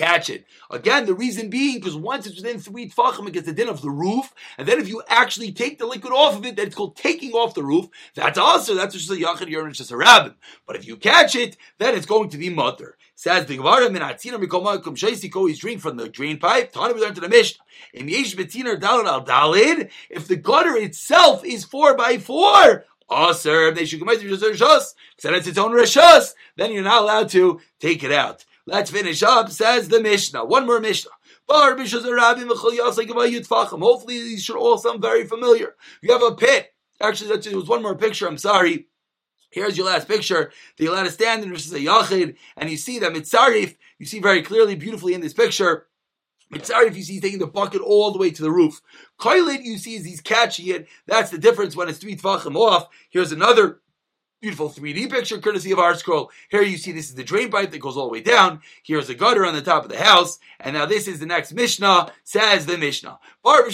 catch 0.00 0.30
it. 0.30 0.46
Again, 0.70 1.04
the 1.04 1.14
reason 1.14 1.50
being 1.50 1.78
because 1.78 1.94
once 1.94 2.26
it's 2.26 2.36
within 2.36 2.58
three 2.58 2.88
tfachim, 2.88 3.28
it 3.28 3.34
gets 3.34 3.46
the 3.46 3.52
din 3.52 3.68
of 3.68 3.82
the 3.82 3.90
roof, 3.90 4.32
and 4.56 4.66
then 4.66 4.78
if 4.78 4.88
you 4.88 5.02
actually 5.08 5.52
take 5.52 5.78
the 5.78 5.86
liquid 5.86 6.12
off 6.12 6.36
of 6.36 6.46
it, 6.46 6.56
then 6.56 6.68
it's 6.68 6.76
called 6.76 6.96
taking 6.96 7.32
off 7.32 7.54
the 7.54 7.62
roof. 7.62 7.86
That's 8.14 8.38
also 8.38 8.74
that's 8.74 8.94
just 8.94 9.10
a 9.10 9.14
yachid 9.14 9.90
a 9.90 9.96
rabbin. 9.96 10.34
But 10.66 10.76
if 10.76 10.86
you 10.86 10.96
catch 10.96 11.34
it, 11.34 11.56
then 11.78 11.94
it's 11.94 12.06
going 12.06 12.30
to 12.30 12.38
be 12.38 12.48
mother. 12.48 12.96
Says 13.14 13.44
the 13.44 13.58
Gemara, 13.58 13.90
"Min 13.90 14.02
atzina 14.02 14.42
mikol 14.42 14.82
shaisik 14.96 15.36
always 15.36 15.58
drink 15.58 15.82
from 15.82 15.98
the 15.98 16.08
drain 16.08 16.38
pipe." 16.38 16.72
Tani 16.72 16.94
we 16.94 17.00
learned 17.00 17.16
to 17.16 17.20
the 17.20 17.28
Mishnah. 17.28 17.62
Im 17.92 18.08
yesh 18.08 18.34
betiner 18.34 18.80
dalad 18.80 19.06
al 19.06 19.24
dalid. 19.24 19.90
If 20.08 20.26
the 20.26 20.36
gutter 20.36 20.76
itself 20.76 21.44
is 21.44 21.64
four 21.64 21.94
by 21.94 22.16
four, 22.16 22.86
Aser, 23.12 23.72
they 23.72 23.84
should 23.84 23.98
come 23.98 24.08
because 24.08 24.42
it's 25.22 25.46
its 25.48 25.58
own 25.58 25.72
Rishos, 25.72 26.34
then 26.56 26.72
you're 26.72 26.84
not 26.84 27.02
allowed 27.02 27.28
to 27.30 27.60
take 27.80 28.04
it 28.04 28.12
out. 28.12 28.44
Let's 28.70 28.90
finish 28.92 29.20
up, 29.24 29.50
says 29.50 29.88
the 29.88 30.00
Mishnah. 30.00 30.44
One 30.44 30.64
more 30.64 30.78
Mishnah. 30.78 31.10
Hopefully 31.48 31.88
these 34.22 34.44
should 34.44 34.56
all 34.56 34.78
sound 34.78 35.02
very 35.02 35.26
familiar. 35.26 35.74
You 36.00 36.12
have 36.12 36.22
a 36.22 36.36
pit. 36.36 36.72
Actually, 37.00 37.36
there 37.36 37.56
was 37.56 37.66
one 37.66 37.82
more 37.82 37.96
picture, 37.96 38.28
I'm 38.28 38.38
sorry. 38.38 38.86
Here's 39.50 39.76
your 39.76 39.86
last 39.86 40.06
picture. 40.06 40.52
The 40.76 40.86
allowed 40.86 41.02
to 41.02 41.10
stand 41.10 41.42
in 41.42 41.52
is 41.52 41.72
a 41.72 41.80
yachid, 41.80 42.36
and 42.56 42.70
you 42.70 42.76
see 42.76 43.00
that 43.00 43.12
mitzarif, 43.12 43.74
you 43.98 44.06
see 44.06 44.20
very 44.20 44.40
clearly, 44.40 44.76
beautifully 44.76 45.14
in 45.14 45.20
this 45.20 45.34
picture. 45.34 45.88
Mitzarif, 46.52 46.94
you 46.94 47.02
see 47.02 47.14
he's 47.14 47.22
taking 47.22 47.40
the 47.40 47.48
bucket 47.48 47.80
all 47.80 48.12
the 48.12 48.20
way 48.20 48.30
to 48.30 48.42
the 48.42 48.52
roof. 48.52 48.80
Koilit, 49.18 49.64
you 49.64 49.78
see 49.78 49.96
is 49.96 50.04
he's 50.04 50.20
catching 50.20 50.68
it. 50.68 50.86
That's 51.06 51.32
the 51.32 51.38
difference 51.38 51.74
when 51.74 51.88
it's 51.88 51.98
three 51.98 52.14
tvachim 52.14 52.54
off. 52.54 52.86
Here's 53.10 53.32
another 53.32 53.80
Beautiful 54.40 54.70
3D 54.70 55.10
picture, 55.10 55.36
courtesy 55.36 55.70
of 55.70 55.78
ArtScroll. 55.78 56.28
Here 56.48 56.62
you 56.62 56.78
see 56.78 56.92
this 56.92 57.10
is 57.10 57.14
the 57.14 57.22
drain 57.22 57.50
pipe 57.50 57.72
that 57.72 57.78
goes 57.78 57.98
all 57.98 58.06
the 58.06 58.12
way 58.12 58.22
down. 58.22 58.62
Here's 58.82 59.10
a 59.10 59.14
gutter 59.14 59.44
on 59.44 59.52
the 59.52 59.60
top 59.60 59.84
of 59.84 59.90
the 59.90 60.02
house. 60.02 60.38
And 60.58 60.72
now 60.72 60.86
this 60.86 61.06
is 61.06 61.20
the 61.20 61.26
next 61.26 61.52
Mishnah, 61.52 62.10
says 62.24 62.64
the 62.64 62.78
Mishnah. 62.78 63.18
You 63.44 63.64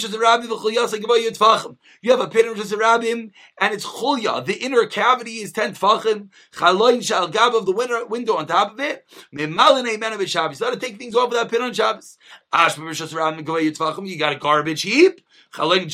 have 2.11 2.19
a 2.19 2.27
pit 2.27 2.45
Rosh 2.45 2.59
Hashanah, 2.59 3.31
and 3.61 3.73
it's 3.73 3.85
chulya. 3.85 4.45
The 4.45 4.55
inner 4.55 4.85
cavity 4.87 5.37
is 5.37 5.53
10 5.53 5.75
tfachim. 5.75 6.31
Chaloin 6.51 7.01
shal 7.01 7.29
gab 7.29 7.55
of 7.55 7.65
the 7.65 8.05
window 8.09 8.35
on 8.35 8.45
top 8.45 8.73
of 8.73 8.81
it. 8.81 9.05
Of 9.09 10.29
Shabbos. 10.29 10.59
You 10.59 10.65
got 10.65 10.73
to 10.73 10.79
take 10.79 10.97
things 10.97 11.15
off 11.15 11.27
of 11.27 11.33
that 11.35 11.49
pit 11.49 11.61
on 11.61 11.71
Shabbos. 11.71 12.17
You 12.53 14.19
got 14.19 14.33
a 14.33 14.35
garbage 14.35 14.81
heap. 14.81 15.21
If 15.59 15.87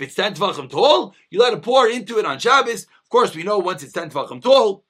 it's 0.00 0.14
10 0.14 0.34
tvachim 0.34 0.70
tall, 0.70 1.14
you 1.30 1.40
let 1.40 1.52
it 1.52 1.62
pour 1.62 1.88
into 1.88 2.18
it 2.18 2.24
on 2.24 2.38
Shabbos. 2.38 2.84
Of 2.84 3.08
course, 3.08 3.34
we 3.34 3.42
know 3.42 3.58
once 3.58 3.82
it's 3.82 3.92
10 3.92 4.10
tvachim 4.10 4.40
tall, 4.40 4.84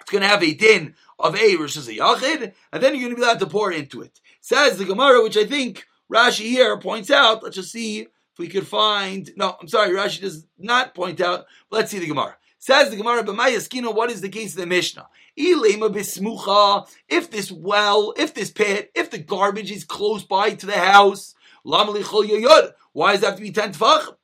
it's 0.00 0.10
going 0.10 0.22
to 0.22 0.28
have 0.28 0.42
a 0.42 0.52
din 0.52 0.94
of 1.18 1.36
a 1.36 1.54
versus 1.54 1.86
a 1.88 1.94
yachid, 1.94 2.52
and 2.72 2.82
then 2.82 2.94
you're 2.94 3.02
going 3.02 3.14
to 3.14 3.16
be 3.16 3.22
allowed 3.22 3.38
to 3.38 3.46
pour 3.46 3.70
into 3.70 4.02
it. 4.02 4.20
Says 4.40 4.78
the 4.78 4.84
Gemara, 4.84 5.22
which 5.22 5.36
I 5.36 5.44
think 5.44 5.86
Rashi 6.12 6.46
here 6.50 6.76
points 6.78 7.10
out. 7.10 7.42
Let's 7.42 7.56
just 7.56 7.70
see 7.70 8.00
if 8.00 8.08
we 8.38 8.48
could 8.48 8.66
find. 8.66 9.30
No, 9.36 9.56
I'm 9.60 9.68
sorry, 9.68 9.90
Rashi 9.94 10.20
does 10.20 10.46
not 10.58 10.94
point 10.94 11.20
out. 11.20 11.46
let's 11.70 11.92
see 11.92 12.00
the 12.00 12.08
Gemara. 12.08 12.36
Says 12.58 12.90
the 12.90 12.96
Gemara, 12.96 13.22
but 13.24 13.34
my 13.34 13.50
B'mayaskina, 13.50 13.94
what 13.94 14.10
is 14.10 14.20
the 14.20 14.28
case 14.28 14.54
of 14.54 14.60
the 14.60 14.66
Mishnah? 14.66 15.08
If 15.36 17.30
this 17.30 17.50
well, 17.50 18.14
if 18.16 18.34
this 18.34 18.50
pit, 18.50 18.90
if 18.94 19.10
the 19.10 19.18
garbage 19.18 19.70
is 19.70 19.84
close 19.84 20.22
by 20.24 20.50
to 20.50 20.66
the 20.66 20.78
house, 20.78 21.34
why 21.64 23.12
does 23.12 23.22
it 23.22 23.26
have 23.26 23.36
to 23.36 23.42
be 23.42 23.50
10 23.52 23.72
tefachim? 23.72 24.16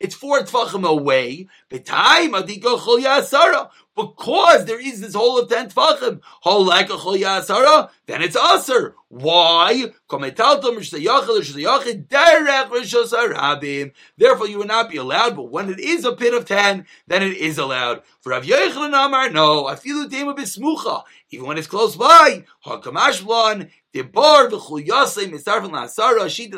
It's 0.00 0.14
four 0.14 0.40
tefachim 0.40 0.84
away. 0.84 1.46
Because 1.68 2.24
there 4.64 4.80
is 4.80 5.00
this 5.00 5.14
whole 5.14 5.38
of 5.38 5.48
ten 5.48 5.68
yasara, 5.68 7.90
then 8.06 8.22
it's 8.22 8.36
aser. 8.36 8.96
Why? 9.08 9.92
Therefore, 14.16 14.48
you 14.48 14.58
will 14.58 14.66
not 14.66 14.90
be 14.90 14.96
allowed. 14.96 15.36
But 15.36 15.50
when 15.50 15.68
it 15.68 15.78
is 15.78 16.04
a 16.04 16.12
pit 16.12 16.34
of 16.34 16.46
ten, 16.46 16.86
then 17.06 17.22
it 17.22 17.36
is 17.36 17.58
allowed. 17.58 18.02
For 18.22 18.30
Rav 18.30 18.44
Yochanan 18.44 19.06
Amar, 19.06 19.30
no. 19.30 19.66
I 19.66 19.76
feel 19.76 20.08
the 20.08 20.16
even 21.30 21.46
when 21.46 21.58
it's 21.58 21.66
close 21.66 21.96
by. 21.96 22.44
Hakamashblan 22.64 23.62
the 23.62 23.68
that 23.92 24.14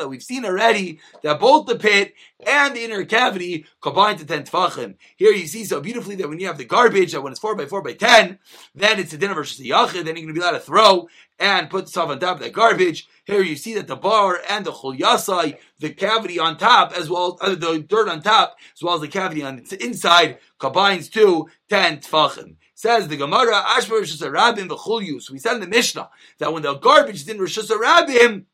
we've 0.09 0.23
seen 0.23 0.45
already 0.45 1.01
that 1.23 1.41
both 1.41 1.67
the 1.67 1.77
pit 1.77 2.15
and 2.47 2.77
the 2.77 2.85
inner 2.85 3.05
cavity 3.05 3.67
combine 3.81 4.19
to 4.19 4.27
ten 4.27 4.45
tfachim. 4.45 4.97
Here 5.17 5.33
you 5.33 5.47
see 5.47 5.65
so 5.65 5.81
beautifully 5.81 6.17
that 6.17 6.29
when 6.29 6.41
you 6.41 6.47
have 6.47 6.59
the 6.59 6.65
garbage 6.65 7.13
that 7.13 7.23
when 7.23 7.33
it's 7.33 7.41
four 7.41 7.55
by 7.55 7.67
four 7.67 7.83
by 7.83 7.95
ten, 7.95 8.39
then 8.75 8.99
it's 8.99 9.13
a 9.13 9.19
dinner 9.19 9.35
versus 9.35 9.59
the 9.59 9.71
yachid. 9.71 10.05
Then 10.05 10.17
you're 10.17 10.25
going 10.27 10.29
to 10.29 10.35
be 10.35 10.41
allowed 10.41 10.53
to 10.53 10.61
throw 10.61 11.09
and 11.39 11.71
put 11.71 11.89
stuff 11.89 12.11
on 12.11 12.21
top 12.21 12.37
of 12.37 12.43
that 12.43 12.53
garbage. 12.53 13.09
Here 13.25 13.43
you 13.43 13.57
see 13.57 13.75
that 13.75 13.87
the 13.87 13.97
bar 13.97 14.41
and 14.49 14.65
the 14.65 14.73
chulyasai, 14.73 15.59
the 15.79 15.91
cavity 15.91 16.39
on 16.39 16.57
top, 16.57 16.93
as 16.93 17.09
well 17.09 17.39
as 17.43 17.53
uh, 17.53 17.55
the 17.55 17.79
dirt 17.79 18.09
on 18.09 18.23
top, 18.23 18.57
as 18.75 18.83
well 18.83 18.95
as 18.95 19.01
the 19.01 19.09
cavity 19.09 19.43
on 19.43 19.57
the 19.57 19.85
inside, 19.85 20.39
combines 20.59 21.09
to 21.11 21.49
ten 21.71 21.99
tfachim. 21.99 22.57
Says 22.83 23.07
the 23.07 23.17
Gemara, 23.17 23.63
Ashbar 23.63 24.01
Rosh 24.01 24.21
Hashanah 24.21 24.67
v'chulyus. 24.67 25.31
We 25.31 25.39
said 25.39 25.55
in 25.55 25.61
the 25.61 25.69
Mishnah 25.69 26.11
that 26.39 26.53
when 26.53 26.65
the 26.65 26.75
garbage 26.75 27.15
is 27.15 27.29
in 27.29 27.39
Rosh 27.39 27.57
Hashanah 27.57 28.45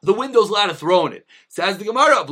the 0.00 0.12
window's 0.12 0.48
allowed 0.48 0.66
to 0.68 0.74
throw 0.74 1.06
in 1.06 1.14
it. 1.14 1.26
Says 1.48 1.78
the 1.78 1.84
Gemara, 1.84 2.24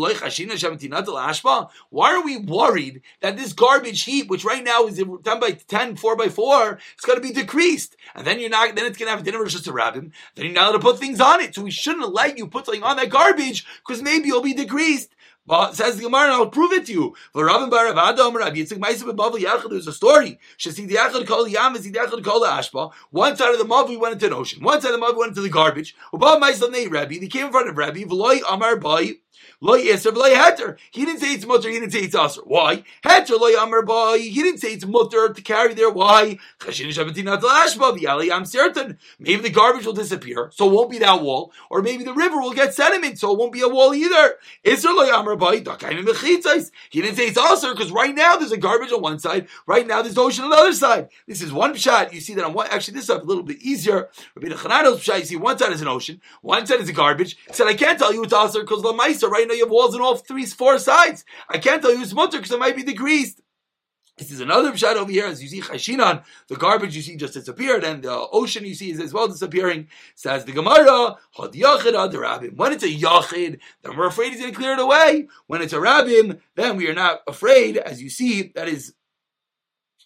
why 1.90 2.14
are 2.14 2.24
we 2.24 2.36
worried 2.36 3.02
that 3.22 3.36
this 3.36 3.52
garbage 3.54 4.04
heap, 4.04 4.28
which 4.28 4.44
right 4.44 4.62
now 4.62 4.84
is 4.84 4.98
10 4.98 5.40
by 5.40 5.50
10, 5.52 5.96
4 5.96 6.16
by 6.16 6.28
4, 6.28 6.78
it's 6.94 7.04
going 7.04 7.20
to 7.20 7.26
be 7.26 7.32
decreased? 7.32 7.96
And 8.14 8.24
then 8.24 8.38
you're 8.38 8.48
not, 8.48 8.76
then 8.76 8.86
it's 8.86 8.96
going 8.96 9.08
to 9.08 9.10
have 9.10 9.22
a 9.22 9.24
dinner 9.24 9.44
just 9.46 9.64
to 9.64 9.72
rabbim. 9.72 10.12
Then 10.36 10.44
you're 10.44 10.54
not 10.54 10.68
allowed 10.68 10.72
to 10.74 10.78
put 10.78 11.00
things 11.00 11.20
on 11.20 11.40
it. 11.40 11.56
So 11.56 11.62
we 11.62 11.72
shouldn't 11.72 12.14
let 12.14 12.38
you 12.38 12.46
put 12.46 12.66
something 12.66 12.84
on 12.84 12.98
that 12.98 13.10
garbage 13.10 13.66
because 13.84 14.00
maybe 14.00 14.28
it'll 14.28 14.42
be 14.42 14.54
decreased. 14.54 15.12
But 15.44 15.74
says 15.74 15.96
the 15.96 16.04
Gemara, 16.04 16.32
I'll 16.32 16.46
prove 16.46 16.72
it 16.72 16.86
to 16.86 16.92
you. 16.92 17.16
For 17.32 17.44
Rabbi 17.44 17.68
Bar 17.68 17.92
Avada, 17.92 18.32
Rabbi 18.32 18.58
Yitzchak 18.58 18.78
Ma'asav 18.78 19.16
Bavel 19.16 19.40
Yachad, 19.40 19.70
there's 19.70 19.88
a 19.88 19.92
story. 19.92 20.38
Shesi 20.56 20.86
the 20.86 20.94
Yachad 20.94 21.26
Kol 21.26 21.48
Yam, 21.48 21.74
is 21.74 21.82
the 21.82 21.90
Yachad 21.90 22.22
Kol 22.22 22.42
Ashba. 22.42 22.92
One 23.10 23.36
side 23.36 23.52
of 23.52 23.58
the 23.58 23.64
Mavi 23.64 23.98
went 23.98 24.14
into 24.14 24.26
an 24.26 24.34
ocean. 24.34 24.62
One 24.62 24.80
side 24.80 24.94
of 24.94 25.00
the 25.00 25.04
Mavi 25.04 25.16
went 25.16 25.30
into 25.30 25.40
the 25.40 25.48
garbage. 25.48 25.96
Above 26.12 26.40
Ma'asav 26.40 26.70
Nei 26.70 26.86
Rabbi, 26.86 27.18
they 27.18 27.26
came 27.26 27.46
in 27.46 27.52
front 27.52 27.68
of 27.68 27.76
Rabbi, 27.76 28.04
V'loi 28.04 28.40
Amar 28.48 28.76
Bai, 28.76 29.14
He 29.60 31.04
didn't 31.04 31.20
say 31.20 31.34
it's 31.34 31.46
mutter. 31.46 31.68
He 31.68 31.78
didn't 31.78 31.92
say 31.92 32.00
it's 32.00 32.14
aser. 32.14 32.42
Why? 32.44 32.82
Boy. 33.04 34.18
He 34.18 34.42
didn't 34.42 34.58
say 34.58 34.72
it's 34.72 34.86
mutter 34.86 35.32
to 35.32 35.42
carry 35.42 35.74
there. 35.74 35.90
Why? 35.90 36.38
I'm 36.66 38.44
certain. 38.44 38.98
Maybe 39.18 39.42
the 39.42 39.50
garbage 39.50 39.86
will 39.86 39.92
disappear, 39.92 40.50
so 40.52 40.68
it 40.68 40.72
won't 40.72 40.90
be 40.90 40.98
that 40.98 41.22
wall, 41.22 41.52
or 41.70 41.82
maybe 41.82 42.04
the 42.04 42.12
river 42.12 42.40
will 42.40 42.52
get 42.52 42.74
sediment, 42.74 43.18
so 43.18 43.32
it 43.32 43.38
won't 43.38 43.52
be 43.52 43.62
a 43.62 43.68
wall 43.68 43.94
either. 43.94 44.36
Boy. 44.64 45.62
He 46.90 47.00
didn't 47.02 47.16
say 47.16 47.26
it's 47.28 47.38
aser 47.38 47.72
because 47.72 47.90
right 47.92 48.14
now 48.14 48.36
there's 48.36 48.52
a 48.52 48.56
garbage 48.56 48.92
on 48.92 49.00
one 49.00 49.18
side. 49.18 49.48
Right 49.66 49.86
now 49.86 50.02
there's 50.02 50.16
an 50.16 50.22
ocean 50.22 50.44
on 50.44 50.50
the 50.50 50.56
other 50.56 50.72
side. 50.72 51.08
This 51.26 51.40
is 51.42 51.52
one 51.52 51.74
shot. 51.76 52.12
You 52.12 52.20
see 52.20 52.34
that 52.34 52.44
on 52.44 52.52
one. 52.52 52.66
Actually, 52.70 52.94
this 52.94 53.04
is 53.04 53.10
a 53.10 53.18
little 53.18 53.42
bit 53.42 53.58
easier. 53.62 54.08
Rabbi 54.34 54.54
Chanano's 54.54 55.02
shot. 55.02 55.20
You 55.20 55.24
see 55.24 55.36
one 55.36 55.58
side 55.58 55.72
is 55.72 55.80
an 55.80 55.88
ocean, 55.88 56.20
one 56.42 56.66
side 56.66 56.80
is 56.80 56.88
a 56.88 56.92
garbage. 56.92 57.36
He 57.46 57.52
said 57.52 57.66
I 57.66 57.74
can't 57.74 57.98
tell 57.98 58.12
you 58.12 58.24
it's 58.24 58.32
aser 58.32 58.60
because 58.60 58.82
the 58.82 58.92
meiser 59.22 59.30
right 59.30 59.46
now 59.46 59.54
you 59.54 59.64
have 59.64 59.70
walls 59.70 59.94
on 59.94 60.00
all 60.00 60.16
three, 60.16 60.46
four 60.46 60.78
sides. 60.78 61.24
I 61.48 61.58
can't 61.58 61.82
tell 61.82 61.94
you 61.94 62.02
it's 62.02 62.12
mutter 62.12 62.38
because 62.38 62.52
it 62.52 62.58
might 62.58 62.76
be 62.76 62.82
decreased. 62.82 63.40
This 64.18 64.30
is 64.30 64.40
another 64.40 64.76
shot 64.76 64.98
over 64.98 65.10
here, 65.10 65.26
as 65.26 65.42
you 65.42 65.48
see 65.48 65.62
Chashinan, 65.62 66.22
the 66.46 66.56
garbage 66.56 66.94
you 66.94 67.00
see 67.00 67.16
just 67.16 67.32
disappeared, 67.32 67.82
and 67.82 68.02
the 68.02 68.12
ocean 68.30 68.66
you 68.66 68.74
see 68.74 68.90
is 68.90 69.00
as 69.00 69.14
well 69.14 69.26
disappearing. 69.26 69.88
Says 70.14 70.44
the 70.44 70.52
Gemara, 70.52 71.16
Had 71.32 71.52
Yachid 71.52 71.94
Ad 71.94 72.12
Rabbim. 72.12 72.56
When 72.56 72.72
it's 72.72 72.84
a 72.84 72.88
Yachid, 72.88 73.58
then 73.82 73.96
we're 73.96 74.06
afraid 74.06 74.32
he's 74.32 74.40
going 74.40 74.52
to 74.52 74.58
clear 74.58 74.74
it 74.74 74.80
away. 74.80 75.28
When 75.46 75.62
it's 75.62 75.72
a 75.72 75.78
Rabbim, 75.78 76.40
then 76.56 76.76
we 76.76 76.88
are 76.88 76.94
not 76.94 77.22
afraid. 77.26 77.78
As 77.78 78.02
you 78.02 78.10
see, 78.10 78.52
that 78.54 78.68
is, 78.68 78.92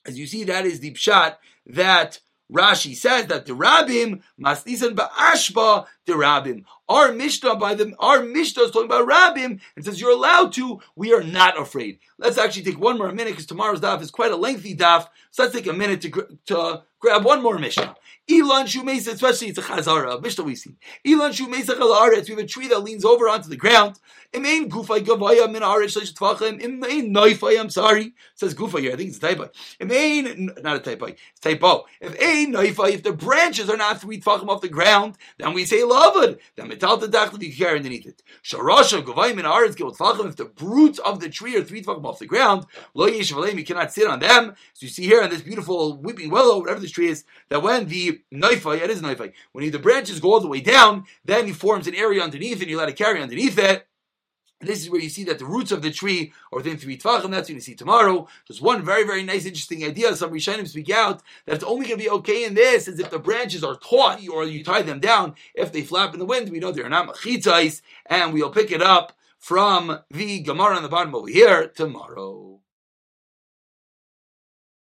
as 0.06 0.16
you 0.16 0.28
see, 0.28 0.44
that 0.44 0.66
is 0.66 0.78
the 0.78 0.92
pshat 0.92 1.36
that 1.66 2.20
Rashi 2.52 2.94
says 2.94 3.26
that 3.26 3.46
the 3.46 3.52
Rabbim 3.52 4.20
masnisan 4.40 4.94
ba'ashba 4.94 5.86
the 6.06 6.12
Rabbim. 6.12 6.64
Our 6.88 7.12
Mishnah 7.12 7.56
by 7.56 7.74
them, 7.74 7.94
our 7.98 8.22
Mishnah 8.22 8.64
is 8.64 8.70
talking 8.70 8.86
about 8.86 9.08
Rabbim 9.08 9.60
and 9.74 9.84
says 9.84 10.00
you're 10.00 10.12
allowed 10.12 10.52
to. 10.52 10.80
We 10.94 11.12
are 11.12 11.22
not 11.22 11.60
afraid. 11.60 11.98
Let's 12.18 12.38
actually 12.38 12.62
take 12.62 12.78
one 12.78 12.98
more 12.98 13.10
minute 13.10 13.32
because 13.32 13.46
tomorrow's 13.46 13.80
daf 13.80 14.00
is 14.00 14.10
quite 14.12 14.30
a 14.30 14.36
lengthy 14.36 14.76
daf. 14.76 15.08
So 15.32 15.42
let's 15.42 15.54
take 15.54 15.66
a 15.66 15.72
minute 15.72 16.00
to, 16.02 16.38
to 16.46 16.82
grab 17.06 17.24
one 17.24 17.40
more 17.40 17.56
Mishnah. 17.56 17.94
Elon 18.28 18.66
Shumesa, 18.66 19.12
especially 19.12 19.48
it's 19.48 19.58
a 19.58 19.62
chazara, 19.62 20.20
Mishnah 20.20 20.42
we 20.42 20.56
see. 20.56 20.74
Elon 21.06 21.30
Shumesa 21.30 21.76
chalaretz, 21.76 22.28
we 22.28 22.34
have 22.34 22.40
a 22.40 22.46
tree 22.46 22.66
that 22.66 22.80
leans 22.80 23.04
over 23.04 23.28
onto 23.28 23.48
the 23.48 23.56
ground. 23.56 24.00
Imain 24.32 24.68
gufay 24.68 24.98
gavaya 24.98 25.50
min 25.50 25.62
aretz 25.62 25.96
shlish 25.96 26.12
tvachim. 26.12 26.60
Imain 26.60 27.12
noifay, 27.12 27.60
I'm 27.60 27.70
sorry. 27.70 28.06
It 28.06 28.12
says 28.34 28.54
gufa 28.56 28.80
here, 28.80 28.92
I 28.92 28.96
think 28.96 29.10
it's 29.10 29.18
a 29.18 29.20
typo. 29.20 29.50
Imain, 29.80 30.60
not 30.60 30.76
a 30.76 30.80
typo, 30.80 31.06
it's 31.06 31.40
typo. 31.40 31.84
If 32.00 32.14
a 32.14 32.46
noifay, 32.46 32.94
if 32.94 33.04
the 33.04 33.12
branches 33.12 33.70
are 33.70 33.76
not 33.76 34.00
three 34.00 34.20
tvachim 34.20 34.48
off 34.48 34.60
the 34.60 34.68
ground, 34.68 35.16
then 35.38 35.52
we 35.54 35.64
say 35.64 35.82
lavud. 35.82 36.40
Then 36.56 36.66
metal 36.66 36.98
dach 36.98 37.40
you 37.40 37.54
carry 37.54 37.76
underneath 37.76 38.06
it. 38.06 38.24
Sharasha 38.42 39.04
gavay 39.04 39.36
min 39.36 39.44
aretz 39.44 39.76
gil 39.76 39.92
tvachim. 39.92 40.30
If 40.30 40.36
the 40.36 40.50
roots 40.60 40.98
of 40.98 41.20
the 41.20 41.28
tree 41.28 41.56
are 41.56 41.62
three 41.62 41.82
tvachim 41.82 42.04
off 42.04 42.18
the 42.18 42.26
ground, 42.26 42.66
lo 42.94 43.08
yish 43.08 43.56
you 43.56 43.64
cannot 43.64 43.92
sit 43.92 44.08
on 44.08 44.18
them. 44.18 44.56
So 44.72 44.86
you 44.86 44.88
see 44.88 45.04
here 45.04 45.22
in 45.22 45.30
this 45.30 45.42
beautiful 45.42 45.96
weeping 45.98 46.30
willow, 46.30 46.58
whatever 46.58 46.80
this 46.80 46.90
tree 46.96 47.08
is, 47.08 47.24
that 47.48 47.62
when 47.62 47.86
the 47.86 48.20
noifai, 48.32 48.82
it 48.82 48.90
is 48.90 49.00
noifai. 49.00 49.32
When 49.52 49.70
the 49.70 49.78
branches 49.78 50.18
go 50.18 50.32
all 50.32 50.40
the 50.40 50.48
way 50.48 50.60
down, 50.60 51.04
then 51.24 51.46
he 51.46 51.52
forms 51.52 51.86
an 51.86 51.94
area 51.94 52.22
underneath 52.22 52.60
and 52.60 52.68
you 52.68 52.76
let 52.76 52.88
it 52.88 52.96
carry 52.96 53.22
underneath 53.22 53.58
it. 53.58 53.86
This 54.60 54.80
is 54.80 54.88
where 54.88 55.00
you 55.00 55.10
see 55.10 55.24
that 55.24 55.38
the 55.38 55.44
roots 55.44 55.70
of 55.70 55.82
the 55.82 55.90
tree 55.90 56.32
are 56.50 56.56
within 56.56 56.78
three 56.78 56.96
tvachim. 56.96 57.30
That's 57.30 57.48
what 57.48 57.54
you 57.54 57.60
see 57.60 57.74
tomorrow. 57.74 58.26
Just 58.46 58.62
one 58.62 58.82
very, 58.82 59.04
very 59.04 59.22
nice, 59.22 59.44
interesting 59.44 59.84
idea. 59.84 60.16
Some 60.16 60.30
Rishonim 60.30 60.66
speak 60.66 60.88
out 60.88 61.22
that 61.44 61.56
it's 61.56 61.64
only 61.64 61.86
going 61.86 61.98
to 61.98 62.04
be 62.04 62.10
okay 62.10 62.44
in 62.44 62.54
this 62.54 62.88
is 62.88 62.98
if 62.98 63.10
the 63.10 63.18
branches 63.18 63.62
are 63.62 63.76
taut 63.76 64.26
or 64.28 64.44
you 64.44 64.64
tie 64.64 64.80
them 64.80 64.98
down. 64.98 65.34
If 65.54 65.72
they 65.72 65.82
flap 65.82 66.14
in 66.14 66.20
the 66.20 66.24
wind, 66.24 66.48
we 66.48 66.58
know 66.58 66.72
they're 66.72 66.88
not 66.88 67.06
machitzais, 67.06 67.82
and 68.06 68.32
we'll 68.32 68.50
pick 68.50 68.72
it 68.72 68.80
up 68.80 69.12
from 69.38 70.00
the 70.10 70.40
Gemara 70.40 70.76
on 70.76 70.82
the 70.82 70.88
bottom 70.88 71.14
over 71.14 71.28
here 71.28 71.68
tomorrow. 71.68 72.60